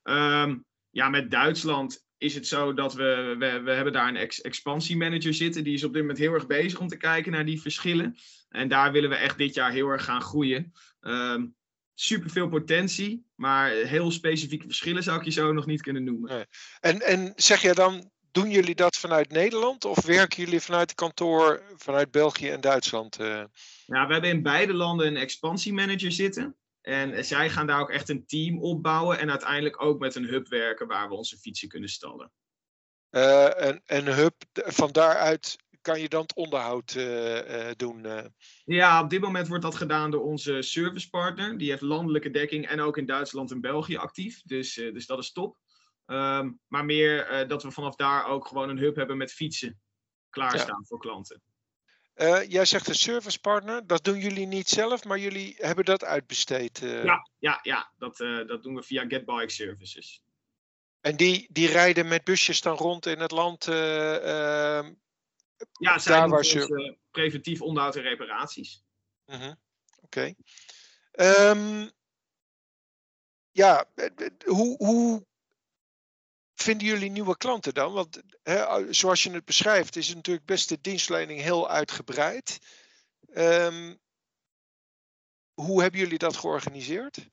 Um, 0.03 0.65
ja, 0.91 1.09
met 1.09 1.31
Duitsland 1.31 2.05
is 2.19 2.35
het 2.35 2.47
zo 2.47 2.75
dat 2.75 2.95
we, 2.95 3.35
we, 3.39 3.61
we 3.61 3.71
hebben 3.71 3.93
daar 3.93 4.09
een 4.09 4.17
ex 4.17 4.41
expansiemanager 4.41 5.35
zitten. 5.35 5.65
Die 5.65 5.75
is 5.75 5.85
op 5.85 5.93
dit 5.93 6.01
moment 6.01 6.19
heel 6.19 6.33
erg 6.33 6.47
bezig 6.47 6.81
om 6.81 6.89
te 6.89 6.97
kijken 6.97 7.33
naar 7.33 7.45
die 7.45 7.61
verschillen. 7.61 8.17
En 8.49 8.69
daar 8.69 8.93
willen 8.93 9.11
we 9.11 9.17
echt 9.17 9.39
dit 9.39 9.55
jaar 9.55 9.73
heel 9.73 9.89
erg 9.89 10.05
gaan 10.05 10.23
groeien. 10.23 10.73
Um, 11.01 11.55
super 11.95 12.31
veel 12.31 12.49
potentie, 12.49 13.27
maar 13.35 13.71
heel 13.71 14.11
specifieke 14.11 14.67
verschillen 14.67 15.03
zou 15.03 15.19
ik 15.19 15.25
je 15.25 15.31
zo 15.31 15.53
nog 15.53 15.67
niet 15.67 15.83
kunnen 15.83 16.05
noemen. 16.05 16.49
En, 16.81 17.01
en 17.01 17.33
zeg 17.37 17.63
je 17.63 17.75
dan, 17.75 18.11
doen 18.35 18.51
jullie 18.51 18.75
dat 18.75 18.97
vanuit 18.97 19.31
Nederland 19.31 19.85
of 19.85 20.05
werken 20.05 20.45
jullie 20.45 20.61
vanuit 20.61 20.91
het 20.91 20.99
kantoor 20.99 21.63
vanuit 21.77 22.11
België 22.11 22.49
en 22.49 22.61
Duitsland? 22.61 23.21
Uh? 23.21 23.45
Nou, 23.87 24.07
we 24.07 24.13
hebben 24.13 24.31
in 24.31 24.43
beide 24.43 24.75
landen 24.75 25.07
een 25.07 25.17
expansiemanager 25.17 26.13
zitten. 26.13 26.57
En 26.81 27.25
zij 27.25 27.51
gaan 27.51 27.67
daar 27.67 27.81
ook 27.81 27.91
echt 27.91 28.09
een 28.09 28.27
team 28.27 28.59
opbouwen 28.59 29.19
en 29.19 29.31
uiteindelijk 29.31 29.83
ook 29.83 29.99
met 29.99 30.15
een 30.15 30.25
hub 30.25 30.49
werken 30.49 30.87
waar 30.87 31.09
we 31.09 31.15
onze 31.15 31.39
fietsen 31.39 31.69
kunnen 31.69 31.89
stallen. 31.89 32.33
Uh, 33.11 33.51
een, 33.55 33.81
een 33.87 34.07
hub, 34.07 34.35
van 34.53 34.93
daaruit 34.93 35.57
kan 35.81 36.01
je 36.01 36.09
dan 36.09 36.23
het 36.23 36.35
onderhoud 36.35 36.95
uh, 36.95 37.35
uh, 37.35 37.71
doen? 37.77 38.07
Ja, 38.65 39.03
op 39.03 39.11
dit 39.11 39.21
moment 39.21 39.49
wordt 39.49 39.63
dat 39.63 39.75
gedaan 39.75 40.11
door 40.11 40.23
onze 40.23 40.63
servicepartner. 40.63 41.59
Die 41.59 41.71
heeft 41.71 41.83
landelijke 41.83 42.31
dekking 42.31 42.67
en 42.67 42.81
ook 42.81 42.99
in 42.99 43.07
Duitsland 43.07 43.51
en 43.51 43.61
België 43.61 43.97
actief. 43.97 44.43
Dus, 44.43 44.75
dus 44.75 45.07
dat 45.07 45.19
is 45.19 45.33
top. 45.33 45.57
Um, 46.07 46.61
maar 46.67 46.85
meer 46.85 47.49
dat 47.49 47.63
we 47.63 47.71
vanaf 47.71 47.97
daar 47.97 48.27
ook 48.27 48.47
gewoon 48.47 48.69
een 48.69 48.79
hub 48.79 48.97
hebben 48.97 49.17
met 49.17 49.33
fietsen 49.33 49.81
klaarstaan 50.31 50.79
ja. 50.81 50.87
voor 50.87 50.99
klanten. 50.99 51.43
Uh, 52.15 52.51
jij 52.51 52.65
zegt 52.65 52.89
een 52.89 52.95
servicepartner. 52.95 53.87
Dat 53.87 54.05
doen 54.05 54.19
jullie 54.19 54.47
niet 54.47 54.69
zelf, 54.69 55.05
maar 55.05 55.19
jullie 55.19 55.55
hebben 55.59 55.85
dat 55.85 56.05
uitbesteed. 56.05 56.83
Uh... 56.83 57.05
Ja, 57.05 57.29
ja, 57.39 57.59
ja. 57.63 57.93
Dat, 57.99 58.17
dat 58.47 58.63
doen 58.63 58.75
we 58.75 58.83
via 58.83 59.05
GetBike 59.09 59.51
Services. 59.51 60.23
En 61.01 61.17
die, 61.17 61.49
die 61.51 61.69
rijden 61.69 62.09
met 62.09 62.25
busjes 62.25 62.61
dan 62.61 62.77
rond 62.77 63.07
in 63.07 63.21
het 63.21 63.31
land? 63.31 63.69
Ehm, 63.69 64.93
ja, 65.73 65.99
zijn 65.99 66.31
waar 66.31 66.45
ze... 66.45 66.97
preventief 67.11 67.61
onderhoud 67.61 67.97
en 67.97 68.03
reparaties. 68.03 68.83
-huh. 69.25 69.53
Oké. 70.01 70.35
Okay. 71.13 71.51
Um, 71.51 71.91
ja, 73.51 73.85
hoe, 74.45 74.77
hoe 74.77 75.27
vinden 76.55 76.87
jullie 76.87 77.11
nieuwe 77.11 77.37
klanten 77.37 77.75
dan? 77.75 77.93
Want 77.93 78.23
hè, 78.43 78.93
zoals 78.93 79.23
je 79.23 79.31
het 79.31 79.45
beschrijft, 79.45 79.97
is 79.97 80.15
natuurlijk 80.15 80.47
best 80.47 80.69
de 80.69 80.79
dienstverlening 80.81 81.41
heel 81.41 81.71
uitgebreid. 81.71 82.59
Um, 83.37 83.99
hoe 85.55 85.83
hebben 85.83 86.01
jullie 86.01 86.19
dat 86.19 86.37
georganiseerd? 86.37 87.29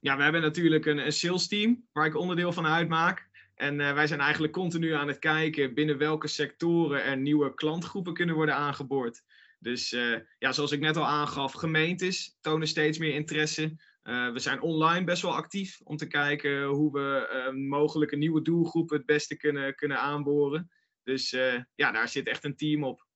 Ja, 0.00 0.16
we 0.16 0.22
hebben 0.22 0.40
natuurlijk 0.40 0.86
een, 0.86 0.98
een 0.98 1.12
sales 1.12 1.48
team 1.48 1.88
waar 1.92 2.06
ik 2.06 2.16
onderdeel 2.16 2.52
van 2.52 2.66
uitmaak. 2.66 3.30
En 3.54 3.80
uh, 3.80 3.92
wij 3.92 4.06
zijn 4.06 4.20
eigenlijk 4.20 4.52
continu 4.52 4.92
aan 4.92 5.08
het 5.08 5.18
kijken 5.18 5.74
binnen 5.74 5.98
welke 5.98 6.28
sectoren 6.28 7.04
er 7.04 7.16
nieuwe 7.16 7.54
klantgroepen 7.54 8.14
kunnen 8.14 8.34
worden 8.34 8.54
aangeboord. 8.54 9.22
Dus 9.58 9.92
uh, 9.92 10.18
ja, 10.38 10.52
zoals 10.52 10.72
ik 10.72 10.80
net 10.80 10.96
al 10.96 11.06
aangaf, 11.06 11.52
gemeentes 11.52 12.36
tonen 12.40 12.68
steeds 12.68 12.98
meer 12.98 13.14
interesse. 13.14 13.76
Uh, 14.02 14.32
we 14.32 14.38
zijn 14.38 14.60
online 14.60 15.04
best 15.04 15.22
wel 15.22 15.34
actief 15.34 15.80
om 15.84 15.96
te 15.96 16.06
kijken 16.06 16.64
hoe 16.64 16.92
we 16.92 17.28
uh, 17.32 17.68
mogelijke 17.68 18.16
nieuwe 18.16 18.42
doelgroepen 18.42 18.96
het 18.96 19.06
beste 19.06 19.36
kunnen, 19.36 19.74
kunnen 19.74 19.98
aanboren. 19.98 20.70
Dus 21.02 21.32
uh, 21.32 21.62
ja, 21.74 21.92
daar 21.92 22.08
zit 22.08 22.26
echt 22.26 22.44
een 22.44 22.56
team 22.56 22.84
op. 22.84 23.06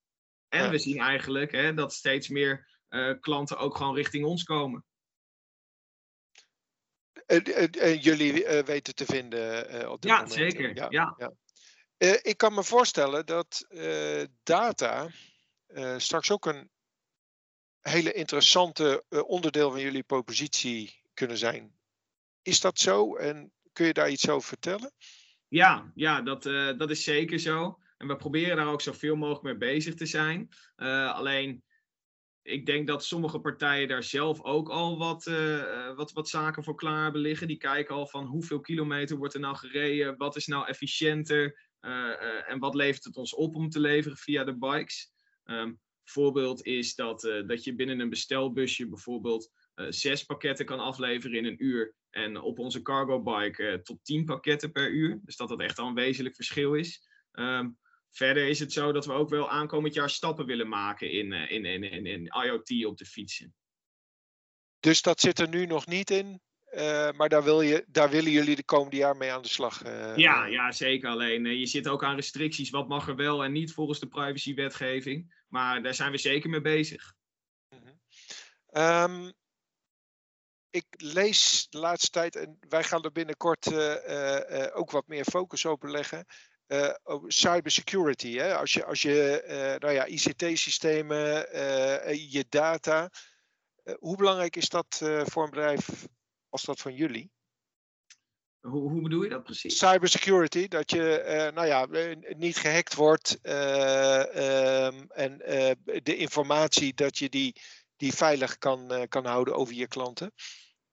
En 0.49 0.65
ja. 0.65 0.71
we 0.71 0.79
zien 0.79 0.99
eigenlijk 0.99 1.53
hè, 1.53 1.75
dat 1.75 1.93
steeds 1.93 2.29
meer 2.29 2.75
klanten 3.21 3.59
ook 3.59 3.77
gewoon 3.77 3.95
richting 3.95 4.25
ons 4.25 4.43
komen. 4.45 4.85
En 7.27 7.99
jullie 7.99 8.33
weten 8.65 8.95
te 8.95 9.05
vinden 9.05 9.91
op 9.91 10.03
dit 10.03 10.11
ja, 10.11 10.17
moment. 10.17 10.33
Zeker. 10.33 10.77
Ja, 10.77 10.87
ja. 10.89 11.17
ja. 11.19 12.19
ik 12.23 12.37
kan 12.37 12.55
me 12.55 12.65
voorstellen 12.65 13.27
dat 13.27 13.67
data 14.43 15.09
straks 15.97 16.31
ook 16.31 16.47
een 16.47 16.71
hele 17.89 18.13
interessante 18.13 19.05
uh, 19.09 19.29
onderdeel 19.29 19.71
van 19.71 19.81
jullie 19.81 20.03
propositie 20.03 21.03
kunnen 21.15 21.39
zijn. 21.39 21.75
Is 22.43 22.61
dat 22.61 22.79
zo 22.79 23.17
en 23.17 23.53
kun 23.73 23.87
je 23.87 23.93
daar 23.93 24.11
iets 24.11 24.29
over 24.29 24.49
vertellen? 24.49 24.93
Ja, 25.49 25.93
ja 25.95 26.23
dat, 26.23 26.47
uh, 26.47 26.79
dat 26.79 26.91
is 26.91 27.05
zeker 27.05 27.39
zo. 27.39 27.79
En 27.99 28.07
we 28.07 28.17
proberen 28.17 28.57
daar 28.57 28.73
ook 28.73 28.81
zoveel 28.81 29.17
mogelijk 29.17 29.43
mee 29.43 29.57
bezig 29.57 29.95
te 29.95 30.07
zijn. 30.07 30.49
alleen 31.15 31.65
ik 32.43 32.67
denk 32.67 32.87
dat 32.87 33.05
sommige 33.05 33.41
partijen 33.41 33.89
daar 33.89 34.03
zelf 34.03 34.43
ook 34.43 34.69
al 34.69 34.99
wat, 34.99 35.25
wat, 35.97 36.13
wat 36.13 36.29
zaken 36.29 36.65
voor 36.65 36.75
klaar 36.75 37.03
hebben 37.03 37.21
liggen. 37.21 37.47
Die 37.47 37.57
kijken 37.57 37.95
al 37.95 38.07
van 38.07 38.27
hoeveel 38.27 38.61
kilometer 38.61 39.17
wordt 39.17 39.35
er 39.35 39.41
nou 39.41 39.57
gereden, 39.57 40.17
wat 40.17 40.37
is 40.37 40.47
nou 40.47 40.67
efficiënter 40.67 41.69
en 42.47 42.59
wat 42.59 42.75
levert 42.75 43.05
het 43.05 43.17
ons 43.17 43.35
op 43.35 43.55
om 43.55 43.69
te 43.69 43.81
leveren 43.81 44.17
via 44.17 44.45
de 44.45 44.59
bikes. 44.59 45.13
Um, 45.45 45.81
voorbeeld 46.11 46.65
is 46.65 46.95
dat, 46.95 47.21
dat 47.47 47.65
je 47.65 47.75
binnen 47.75 48.01
een 48.01 48.09
bestelbusje 48.09 48.89
bijvoorbeeld 48.89 49.51
uh, 49.75 49.87
zes 49.89 50.25
pakketten 50.25 50.67
kan 50.67 50.81
afleveren 50.81 51.37
in 51.37 51.45
een 51.45 51.65
uur. 51.65 51.95
En 52.11 52.41
op 52.41 52.59
onze 52.59 52.83
cargo 52.83 53.23
bike 53.23 53.63
uh, 53.63 53.75
tot 53.75 54.05
tien 54.05 54.25
pakketten 54.25 54.73
per 54.73 54.91
uur. 54.91 55.21
Dus 55.23 55.37
dat 55.37 55.49
dat 55.49 55.61
echt 55.61 55.79
al 55.79 55.89
een 55.89 55.95
wezenlijk 55.95 56.35
verschil 56.35 56.75
is. 56.75 57.09
Um, 57.33 57.79
verder 58.11 58.49
is 58.49 58.61
het 58.61 58.73
zo 58.73 58.93
dat 58.93 59.07
we 59.07 59.13
ook 59.13 59.29
wel 59.29 59.51
aankomend 59.51 59.95
jaar 59.95 60.11
stappen 60.11 60.47
willen 60.47 60.69
maken 60.69 61.11
in, 61.11 61.33
in, 61.33 61.65
in, 61.65 61.83
in, 61.83 62.07
in 62.07 62.27
IoT 62.27 62.85
op 62.87 62.97
de 62.97 63.07
fietsen. 63.07 63.55
Dus 64.81 65.03
dat 65.03 65.21
zit 65.21 65.39
er 65.39 65.49
nu 65.49 65.67
nog 65.67 65.87
niet 65.87 66.11
in? 66.11 66.41
Uh, 66.77 67.11
maar 67.11 67.29
daar, 67.29 67.45
wil 67.45 67.61
je, 67.61 67.85
daar 67.89 68.11
willen 68.11 68.31
jullie 68.31 68.57
de 68.57 68.65
komende 68.65 68.97
jaar 68.97 69.17
mee 69.17 69.33
aan 69.33 69.43
de 69.43 69.49
slag. 69.49 69.85
Uh, 69.85 70.17
ja, 70.17 70.47
ja, 70.47 70.73
zeker. 70.73 71.09
Alleen 71.09 71.45
uh, 71.45 71.59
je 71.59 71.67
zit 71.67 71.89
ook 71.89 72.05
aan 72.05 72.15
restricties. 72.15 72.71
Wat 72.71 72.89
mag 72.89 73.09
er 73.09 73.17
wel 73.17 73.45
en 73.45 73.53
niet 73.53 73.73
volgens 73.73 74.01
de 74.01 74.07
privacywetgeving. 74.07 75.45
Maar 75.49 75.83
daar 75.83 75.95
zijn 75.95 76.11
we 76.11 76.19
zeker 76.19 76.51
mee 76.51 76.61
bezig. 76.61 77.15
-hmm. 77.69 77.99
um, 78.83 79.33
ik 80.71 80.87
lees 80.89 81.67
de 81.71 81.79
laatste 81.79 82.11
tijd, 82.11 82.37
en 82.37 82.59
wij 82.69 82.85
gaan 82.85 83.03
er 83.03 83.13
binnenkort 83.13 83.67
ook 84.73 84.91
wat 84.91 85.07
meer 85.07 85.25
focus 85.25 85.65
op 85.65 85.83
leggen. 85.83 86.27
Uh, 86.67 86.95
cybersecurity. 87.27 88.37
Hè? 88.37 88.57
Als 88.57 88.73
je, 88.73 88.85
als 88.85 89.03
je 89.03 89.77
nou 89.79 89.93
ja, 89.95 90.07
ICT-systemen, 90.07 91.19
je 92.31 92.47
data. 92.49 93.11
hoe 93.99 94.17
belangrijk 94.17 94.57
is 94.57 94.69
dat 94.69 94.97
voor 95.25 95.45
een 95.45 95.51
bedrijf 95.51 96.07
als 96.49 96.63
dat 96.63 96.81
van 96.81 96.95
jullie? 96.95 97.31
Hoe, 98.61 98.91
hoe 98.91 99.03
bedoel 99.03 99.23
je 99.23 99.29
dat 99.29 99.45
precies? 99.45 99.79
Cybersecurity, 99.79 100.69
dat 100.69 100.91
je 100.91 101.51
nou 101.55 101.67
ja, 101.67 101.87
niet 102.37 102.57
gehackt 102.57 102.95
wordt 102.95 103.39
um, 103.43 105.11
en 105.11 105.39
de 106.03 106.17
informatie 106.17 106.95
dat 106.95 107.19
je 107.19 107.29
die, 107.29 107.61
die 107.97 108.13
veilig 108.13 108.59
kan, 108.59 109.07
kan 109.09 109.25
houden 109.25 109.55
over 109.55 109.75
je 109.75 109.89
klanten. 109.89 110.33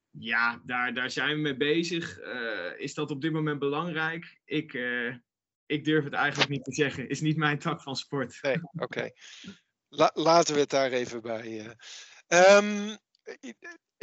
Ja, 0.10 0.62
daar, 0.66 0.94
daar 0.94 1.12
zijn 1.12 1.36
we 1.36 1.42
mee 1.42 1.58
bezig. 1.58 2.20
Is 2.78 2.94
dat 2.94 3.12
op 3.12 3.22
dit 3.22 3.32
moment 3.32 3.60
belangrijk? 3.60 4.40
Ik, 4.46 4.74
ik 5.66 5.86
durf 5.86 6.04
het 6.04 6.14
eigenlijk 6.14 6.50
niet 6.50 6.64
te 6.64 6.74
zeggen. 6.74 7.10
Is 7.10 7.22
niet 7.22 7.38
mijn 7.38 7.60
tak 7.60 7.82
van 7.82 7.96
sport. 7.96 8.40
Nee, 8.42 8.56
oké. 8.56 8.84
Okay. 8.84 9.14
La, 9.90 10.12
laten 10.14 10.54
we 10.54 10.60
het 10.60 10.70
daar 10.70 10.92
even 10.92 11.22
bij. 11.22 11.76
Um, 12.28 12.98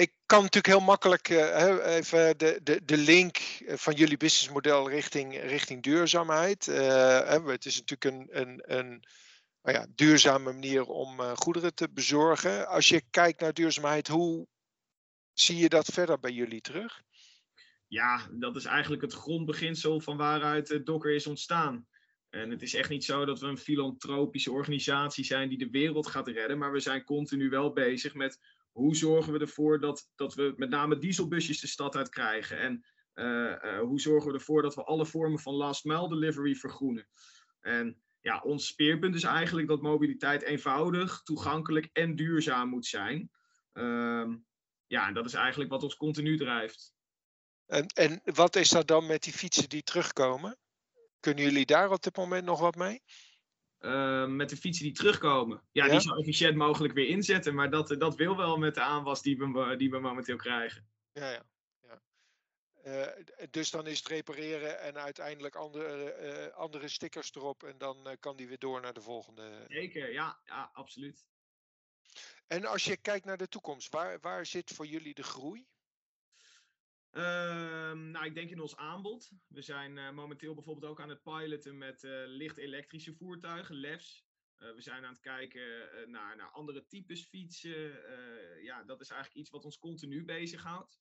ik 0.01 0.13
kan 0.27 0.43
natuurlijk 0.43 0.75
heel 0.75 0.87
makkelijk 0.87 1.29
even 1.29 2.39
de, 2.39 2.61
de, 2.63 2.85
de 2.85 2.97
link 2.97 3.39
van 3.67 3.95
jullie 3.95 4.17
businessmodel 4.17 4.89
richting, 4.89 5.41
richting 5.41 5.83
duurzaamheid. 5.83 6.67
het 6.67 7.65
is 7.65 7.85
natuurlijk 7.85 8.05
een, 8.05 8.41
een, 8.41 8.63
een 8.79 9.05
nou 9.63 9.77
ja, 9.79 9.87
duurzame 9.95 10.53
manier 10.53 10.85
om 10.85 11.21
goederen 11.21 11.75
te 11.75 11.89
bezorgen. 11.91 12.69
Als 12.69 12.89
je 12.89 13.03
kijkt 13.11 13.41
naar 13.41 13.53
duurzaamheid, 13.53 14.09
hoe 14.09 14.47
Zie 15.41 15.57
je 15.57 15.69
dat 15.69 15.87
verder 15.93 16.21
bij 16.21 16.33
jullie 16.33 16.61
terug? 16.61 17.03
Ja, 17.87 18.29
dat 18.33 18.57
is 18.57 18.65
eigenlijk 18.65 19.03
het 19.03 19.13
grondbeginsel 19.13 20.01
van 20.01 20.17
waaruit 20.17 20.87
Docker 20.87 21.15
is 21.15 21.27
ontstaan. 21.27 21.87
En 22.29 22.51
het 22.51 22.63
is 22.63 22.75
echt 22.75 22.91
niet 22.91 23.05
zo 23.05 23.25
dat 23.25 23.41
we 23.41 23.47
een 23.47 23.59
filantropische 23.59 24.53
organisatie 24.53 25.25
zijn 25.25 25.49
die 25.49 25.59
de 25.59 25.71
wereld 25.71 26.07
gaat 26.07 26.29
redden, 26.29 26.59
maar 26.59 26.73
we 26.73 26.81
zijn 26.81 27.05
continu 27.05 27.49
wel 27.49 27.73
bezig 27.73 28.15
met 28.15 28.39
hoe 28.73 28.97
zorgen 28.97 29.33
we 29.33 29.39
ervoor 29.39 29.81
dat, 29.81 30.11
dat 30.15 30.35
we 30.35 30.55
met 30.57 30.71
name 30.71 30.99
dieselbusjes 30.99 31.61
de 31.61 31.67
stad 31.67 31.97
uit 31.97 32.09
krijgen. 32.09 32.59
En 32.59 32.85
uh, 33.15 33.55
uh, 33.65 33.81
hoe 33.81 34.01
zorgen 34.01 34.33
we 34.33 34.39
ervoor 34.39 34.63
dat 34.63 34.75
we 34.75 34.85
alle 34.85 35.07
vormen 35.07 35.39
van 35.39 35.55
last 35.55 35.85
mile 35.85 36.09
delivery 36.09 36.55
vergroenen. 36.55 37.09
En 37.61 38.03
ja, 38.21 38.41
ons 38.41 38.67
speerpunt 38.67 39.15
is 39.15 39.23
eigenlijk 39.23 39.69
dat 39.69 39.83
mobiliteit 39.83 40.43
eenvoudig, 40.43 41.23
toegankelijk 41.23 41.89
en 41.93 42.17
duurzaam 42.17 42.69
moet 42.69 42.87
zijn. 42.87 43.31
Uh, 43.73 44.35
ja, 44.87 45.09
en 45.09 45.15
dat 45.15 45.25
is 45.25 45.35
eigenlijk 45.35 45.71
wat 45.71 45.83
ons 45.83 45.97
continu 45.97 46.37
drijft. 46.37 46.95
En, 47.67 47.87
en 47.87 48.21
wat 48.25 48.57
is 48.57 48.69
dat 48.69 48.87
dan 48.87 49.07
met 49.07 49.23
die 49.23 49.33
fietsen 49.33 49.69
die 49.69 49.83
terugkomen? 49.83 50.59
Kunnen 51.21 51.45
jullie 51.45 51.67
daar 51.67 51.91
op 51.91 52.03
dit 52.03 52.17
moment 52.17 52.45
nog 52.45 52.61
wat 52.61 52.75
mee? 52.75 53.03
Uh, 53.81 54.27
met 54.27 54.49
de 54.49 54.57
fietsen 54.57 54.85
die 54.85 54.95
terugkomen. 54.95 55.63
Ja, 55.73 55.85
ja, 55.85 55.91
die 55.91 56.01
zo 56.01 56.15
efficiënt 56.15 56.57
mogelijk 56.57 56.95
weer 56.95 57.09
inzetten. 57.09 57.55
Maar 57.55 57.71
dat, 57.71 57.89
dat 57.89 58.15
wil 58.15 58.37
wel 58.37 58.57
met 58.57 58.75
de 58.75 58.81
aanwas 58.81 59.23
die 59.23 59.39
we, 59.39 59.77
die 59.77 59.91
we 59.91 59.99
momenteel 59.99 60.37
krijgen. 60.37 60.89
Ja, 61.13 61.31
ja. 61.31 61.43
ja. 61.81 62.01
Uh, 62.85 63.25
dus 63.51 63.71
dan 63.71 63.87
is 63.87 63.99
het 63.99 64.09
repareren 64.09 64.81
en 64.81 64.99
uiteindelijk 64.99 65.55
andere, 65.55 66.17
uh, 66.21 66.57
andere 66.57 66.89
stickers 66.89 67.35
erop. 67.35 67.63
En 67.63 67.79
dan 67.79 68.17
kan 68.21 68.37
die 68.37 68.49
weer 68.49 68.59
door 68.59 68.81
naar 68.81 68.95
de 68.95 69.03
volgende. 69.03 69.65
Zeker, 69.69 70.13
ja, 70.13 70.41
ja 70.45 70.71
absoluut. 70.73 71.25
En 72.47 72.65
als 72.65 72.85
je 72.85 72.97
kijkt 72.97 73.25
naar 73.25 73.37
de 73.37 73.49
toekomst, 73.49 73.93
waar, 73.93 74.19
waar 74.21 74.47
zit 74.47 74.71
voor 74.71 74.87
jullie 74.87 75.15
de 75.15 75.23
groei? 75.23 75.67
Um, 77.13 78.11
nou, 78.11 78.25
ik 78.25 78.35
denk 78.35 78.51
in 78.51 78.61
ons 78.61 78.77
aanbod. 78.77 79.31
We 79.47 79.63
zijn 79.63 79.97
uh, 79.97 80.11
momenteel 80.11 80.55
bijvoorbeeld 80.55 80.93
ook 80.93 81.01
aan 81.01 81.09
het 81.09 81.23
piloten 81.23 81.79
met 81.79 82.03
uh, 82.03 82.23
licht 82.27 82.57
elektrische 82.57 83.15
voertuigen, 83.15 83.75
LEFs. 83.75 84.25
Uh, 84.59 84.75
we 84.75 84.81
zijn 84.81 85.05
aan 85.05 85.13
het 85.13 85.21
kijken 85.21 85.63
naar, 86.11 86.51
andere 86.51 86.87
types 86.87 87.25
fietsen. 87.25 87.93
ja, 88.63 88.85
dat 88.85 89.01
is 89.01 89.11
eigenlijk 89.11 89.41
iets 89.41 89.51
wat 89.51 89.65
ons 89.65 89.79
continu 89.79 90.25
bezighoudt. 90.25 91.01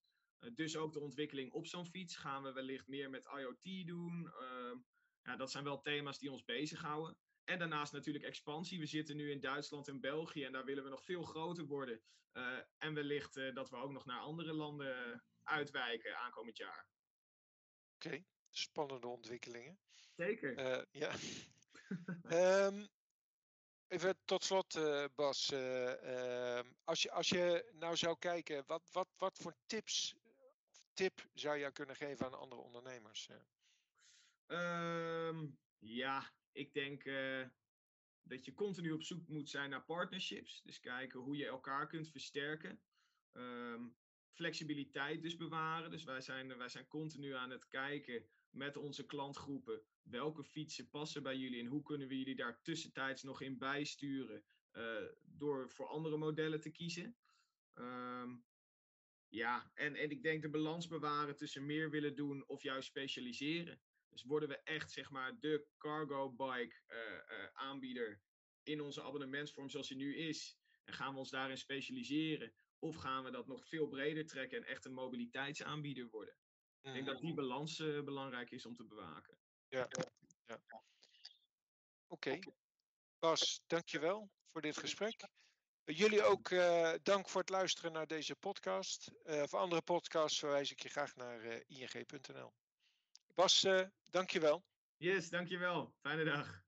dus 0.54 0.78
ook 0.78 0.93
de 0.93 1.00
ontwikkeling 1.00 1.52
op 1.52 1.67
zo'n 1.67 1.86
fiets 1.86 2.15
gaan 2.15 2.43
we 2.43 2.54
wellicht 2.54 2.88
meer 2.88 3.10
met 3.10 3.30
IoT 3.38 3.88
doen. 3.88 4.32
Ehm, 4.39 4.78
ja, 5.22 5.36
dat 5.36 5.52
zijn 5.52 5.63
wel 5.63 5.82
thema's 5.82 6.19
die 6.19 6.32
ons 6.32 6.43
bezighouden. 6.43 7.17
En 7.43 7.60
daarnaast 7.60 7.93
natuurlijk 7.93 8.26
expansie. 8.26 8.80
We 8.80 8.86
zitten 8.86 9.15
nu 9.15 9.32
in 9.32 9.39
Duitsland 9.39 9.88
en 9.88 10.00
België 10.00 10.43
en 10.43 10.52
daar 10.52 10.65
willen 10.65 10.84
we 10.84 10.89
nog 10.89 11.04
veel 11.04 11.24
groter 11.24 11.65
worden. 11.65 12.02
En 12.78 12.93
wellicht 12.93 13.34
dat 13.54 13.69
we 13.69 13.76
ook 13.76 13.91
nog 13.91 14.06
naar 14.06 14.19
andere 14.19 14.54
landen 14.54 15.24
uitwijken 15.49 16.17
aankomend 16.17 16.57
jaar. 16.57 16.88
Oké, 17.95 18.07
okay. 18.07 18.25
spannende 18.49 19.07
ontwikkelingen. 19.07 19.79
Zeker. 20.15 20.59
Uh, 20.59 20.83
ja. 20.91 21.15
um, 22.65 22.88
even 23.95 24.17
tot 24.25 24.43
slot, 24.43 24.79
Bas. 25.15 25.51
Ehm, 25.51 26.71
als, 26.83 27.01
je, 27.01 27.12
als 27.12 27.29
je 27.29 27.71
nou 27.73 27.97
zou 27.97 28.17
kijken, 28.19 28.63
wat, 28.67 28.89
wat, 28.91 29.07
wat 29.17 29.38
voor 29.38 29.55
tips 29.65 30.15
tip 30.93 31.29
zou 31.33 31.57
je 31.57 31.71
kunnen 31.71 31.95
geven 31.95 32.25
aan 32.25 32.39
andere 32.39 32.62
ondernemers? 32.62 33.29
Um, 34.47 35.59
ja, 35.77 36.31
ik 36.51 36.73
denk 36.73 37.03
dat 38.21 38.45
je 38.45 38.53
continu 38.53 38.91
op 38.91 39.03
zoek 39.03 39.27
moet 39.27 39.49
zijn 39.49 39.69
naar 39.69 39.85
partnerships. 39.85 40.62
Dus 40.62 40.79
kijken 40.79 41.19
hoe 41.19 41.38
je 41.38 41.45
elkaar 41.45 41.88
kunt 41.88 42.12
versterken. 42.12 42.81
Um, 43.31 43.97
flexibiliteit 44.39 45.21
dus 45.21 45.36
bewaren. 45.36 45.91
Dus 45.91 46.04
wij 46.04 46.21
zijn, 46.21 46.58
wij 46.58 46.69
zijn 46.69 46.88
continu 46.88 47.34
aan 47.34 47.49
het 47.49 47.67
kijken 47.67 48.25
met 48.49 48.78
onze 48.78 49.06
klantgroepen. 49.06 49.82
Welke 50.04 50.43
fietsen 50.43 50.89
passen 50.89 51.23
bij 51.23 51.38
jullie 51.38 51.60
en 51.60 51.65
hoe 51.65 51.84
kunnen 51.84 52.08
we 52.08 52.17
jullie 52.17 52.36
daar 52.36 52.62
tussentijds 52.62 53.23
nog 53.23 53.41
in 53.41 53.58
bijsturen 53.58 54.43
uh, 54.73 55.06
door 55.23 55.69
voor 55.69 55.88
andere 55.88 56.17
modellen 56.17 56.62
te 56.62 56.69
kiezen. 56.69 57.17
Um, 57.75 58.45
ja, 59.28 59.71
en, 59.73 59.95
en 59.95 60.10
ik 60.10 60.23
denk 60.23 60.41
de 60.41 60.49
balans 60.49 60.88
bewaren 60.88 61.36
tussen 61.36 61.65
meer 61.65 61.89
willen 61.89 62.15
doen 62.15 62.47
of 62.47 62.63
juist 62.63 62.88
specialiseren. 62.88 63.82
Dus 64.10 64.23
worden 64.23 64.49
we 64.49 64.58
echt 64.63 64.91
zeg 64.91 65.10
maar 65.10 65.39
de 65.39 65.67
cargo 65.78 66.32
bike 66.32 66.75
uh, 66.88 66.97
uh, 66.97 67.45
aanbieder 67.54 68.21
in 68.63 68.82
onze 68.82 69.04
abonnementsvorm 69.04 69.69
zoals 69.69 69.88
die 69.88 69.97
nu 69.97 70.15
is. 70.15 70.58
En 70.84 70.93
gaan 70.93 71.13
we 71.13 71.19
ons 71.19 71.30
daarin 71.30 71.58
specialiseren? 71.58 72.54
Of 72.80 72.96
gaan 72.96 73.24
we 73.24 73.32
dat 73.32 73.48
nog 73.48 73.68
veel 73.68 73.88
breder 73.88 74.28
trekken 74.28 74.58
en 74.58 74.63
echt 74.63 74.86
een 74.86 74.94
mobiliteitsaanbieder 74.94 76.10
worden? 76.10 76.36
Ik 76.82 76.94
denk 76.94 77.06
dat 77.06 77.22
die 77.22 77.34
balans 77.34 77.80
uh, 77.80 78.04
belangrijk 78.04 78.52
is 78.52 78.65
om 78.65 78.76
te 78.76 78.84
bewaken. 78.84 79.38
Ja, 79.68 79.88
ja. 80.46 80.62
Oké. 82.08 82.30
Okay. 82.30 82.54
Bas, 83.20 83.63
dankjewel 83.68 84.30
voor 84.46 84.62
dit 84.62 84.78
gesprek. 84.78 85.28
Jullie 85.84 86.24
ook 86.24 86.50
uh, 86.50 86.94
dank 87.04 87.30
voor 87.30 87.42
het 87.42 87.50
luisteren 87.50 87.92
naar 87.92 88.08
deze 88.08 88.36
podcast. 88.36 89.12
Uh, 89.26 89.44
voor 89.44 89.60
andere 89.60 89.82
podcasts 89.82 90.39
verwijs 90.39 90.72
ik 90.72 90.80
je 90.80 90.89
graag 90.89 91.15
naar 91.15 91.46
uh, 91.46 91.56
ing.nl. 91.68 92.54
Bas, 93.36 93.63
uh, 93.63 93.82
dankjewel. 94.10 94.63
Yes, 94.98 95.30
dankjewel. 95.30 95.94
Fijne 96.02 96.24
dag. 96.24 96.62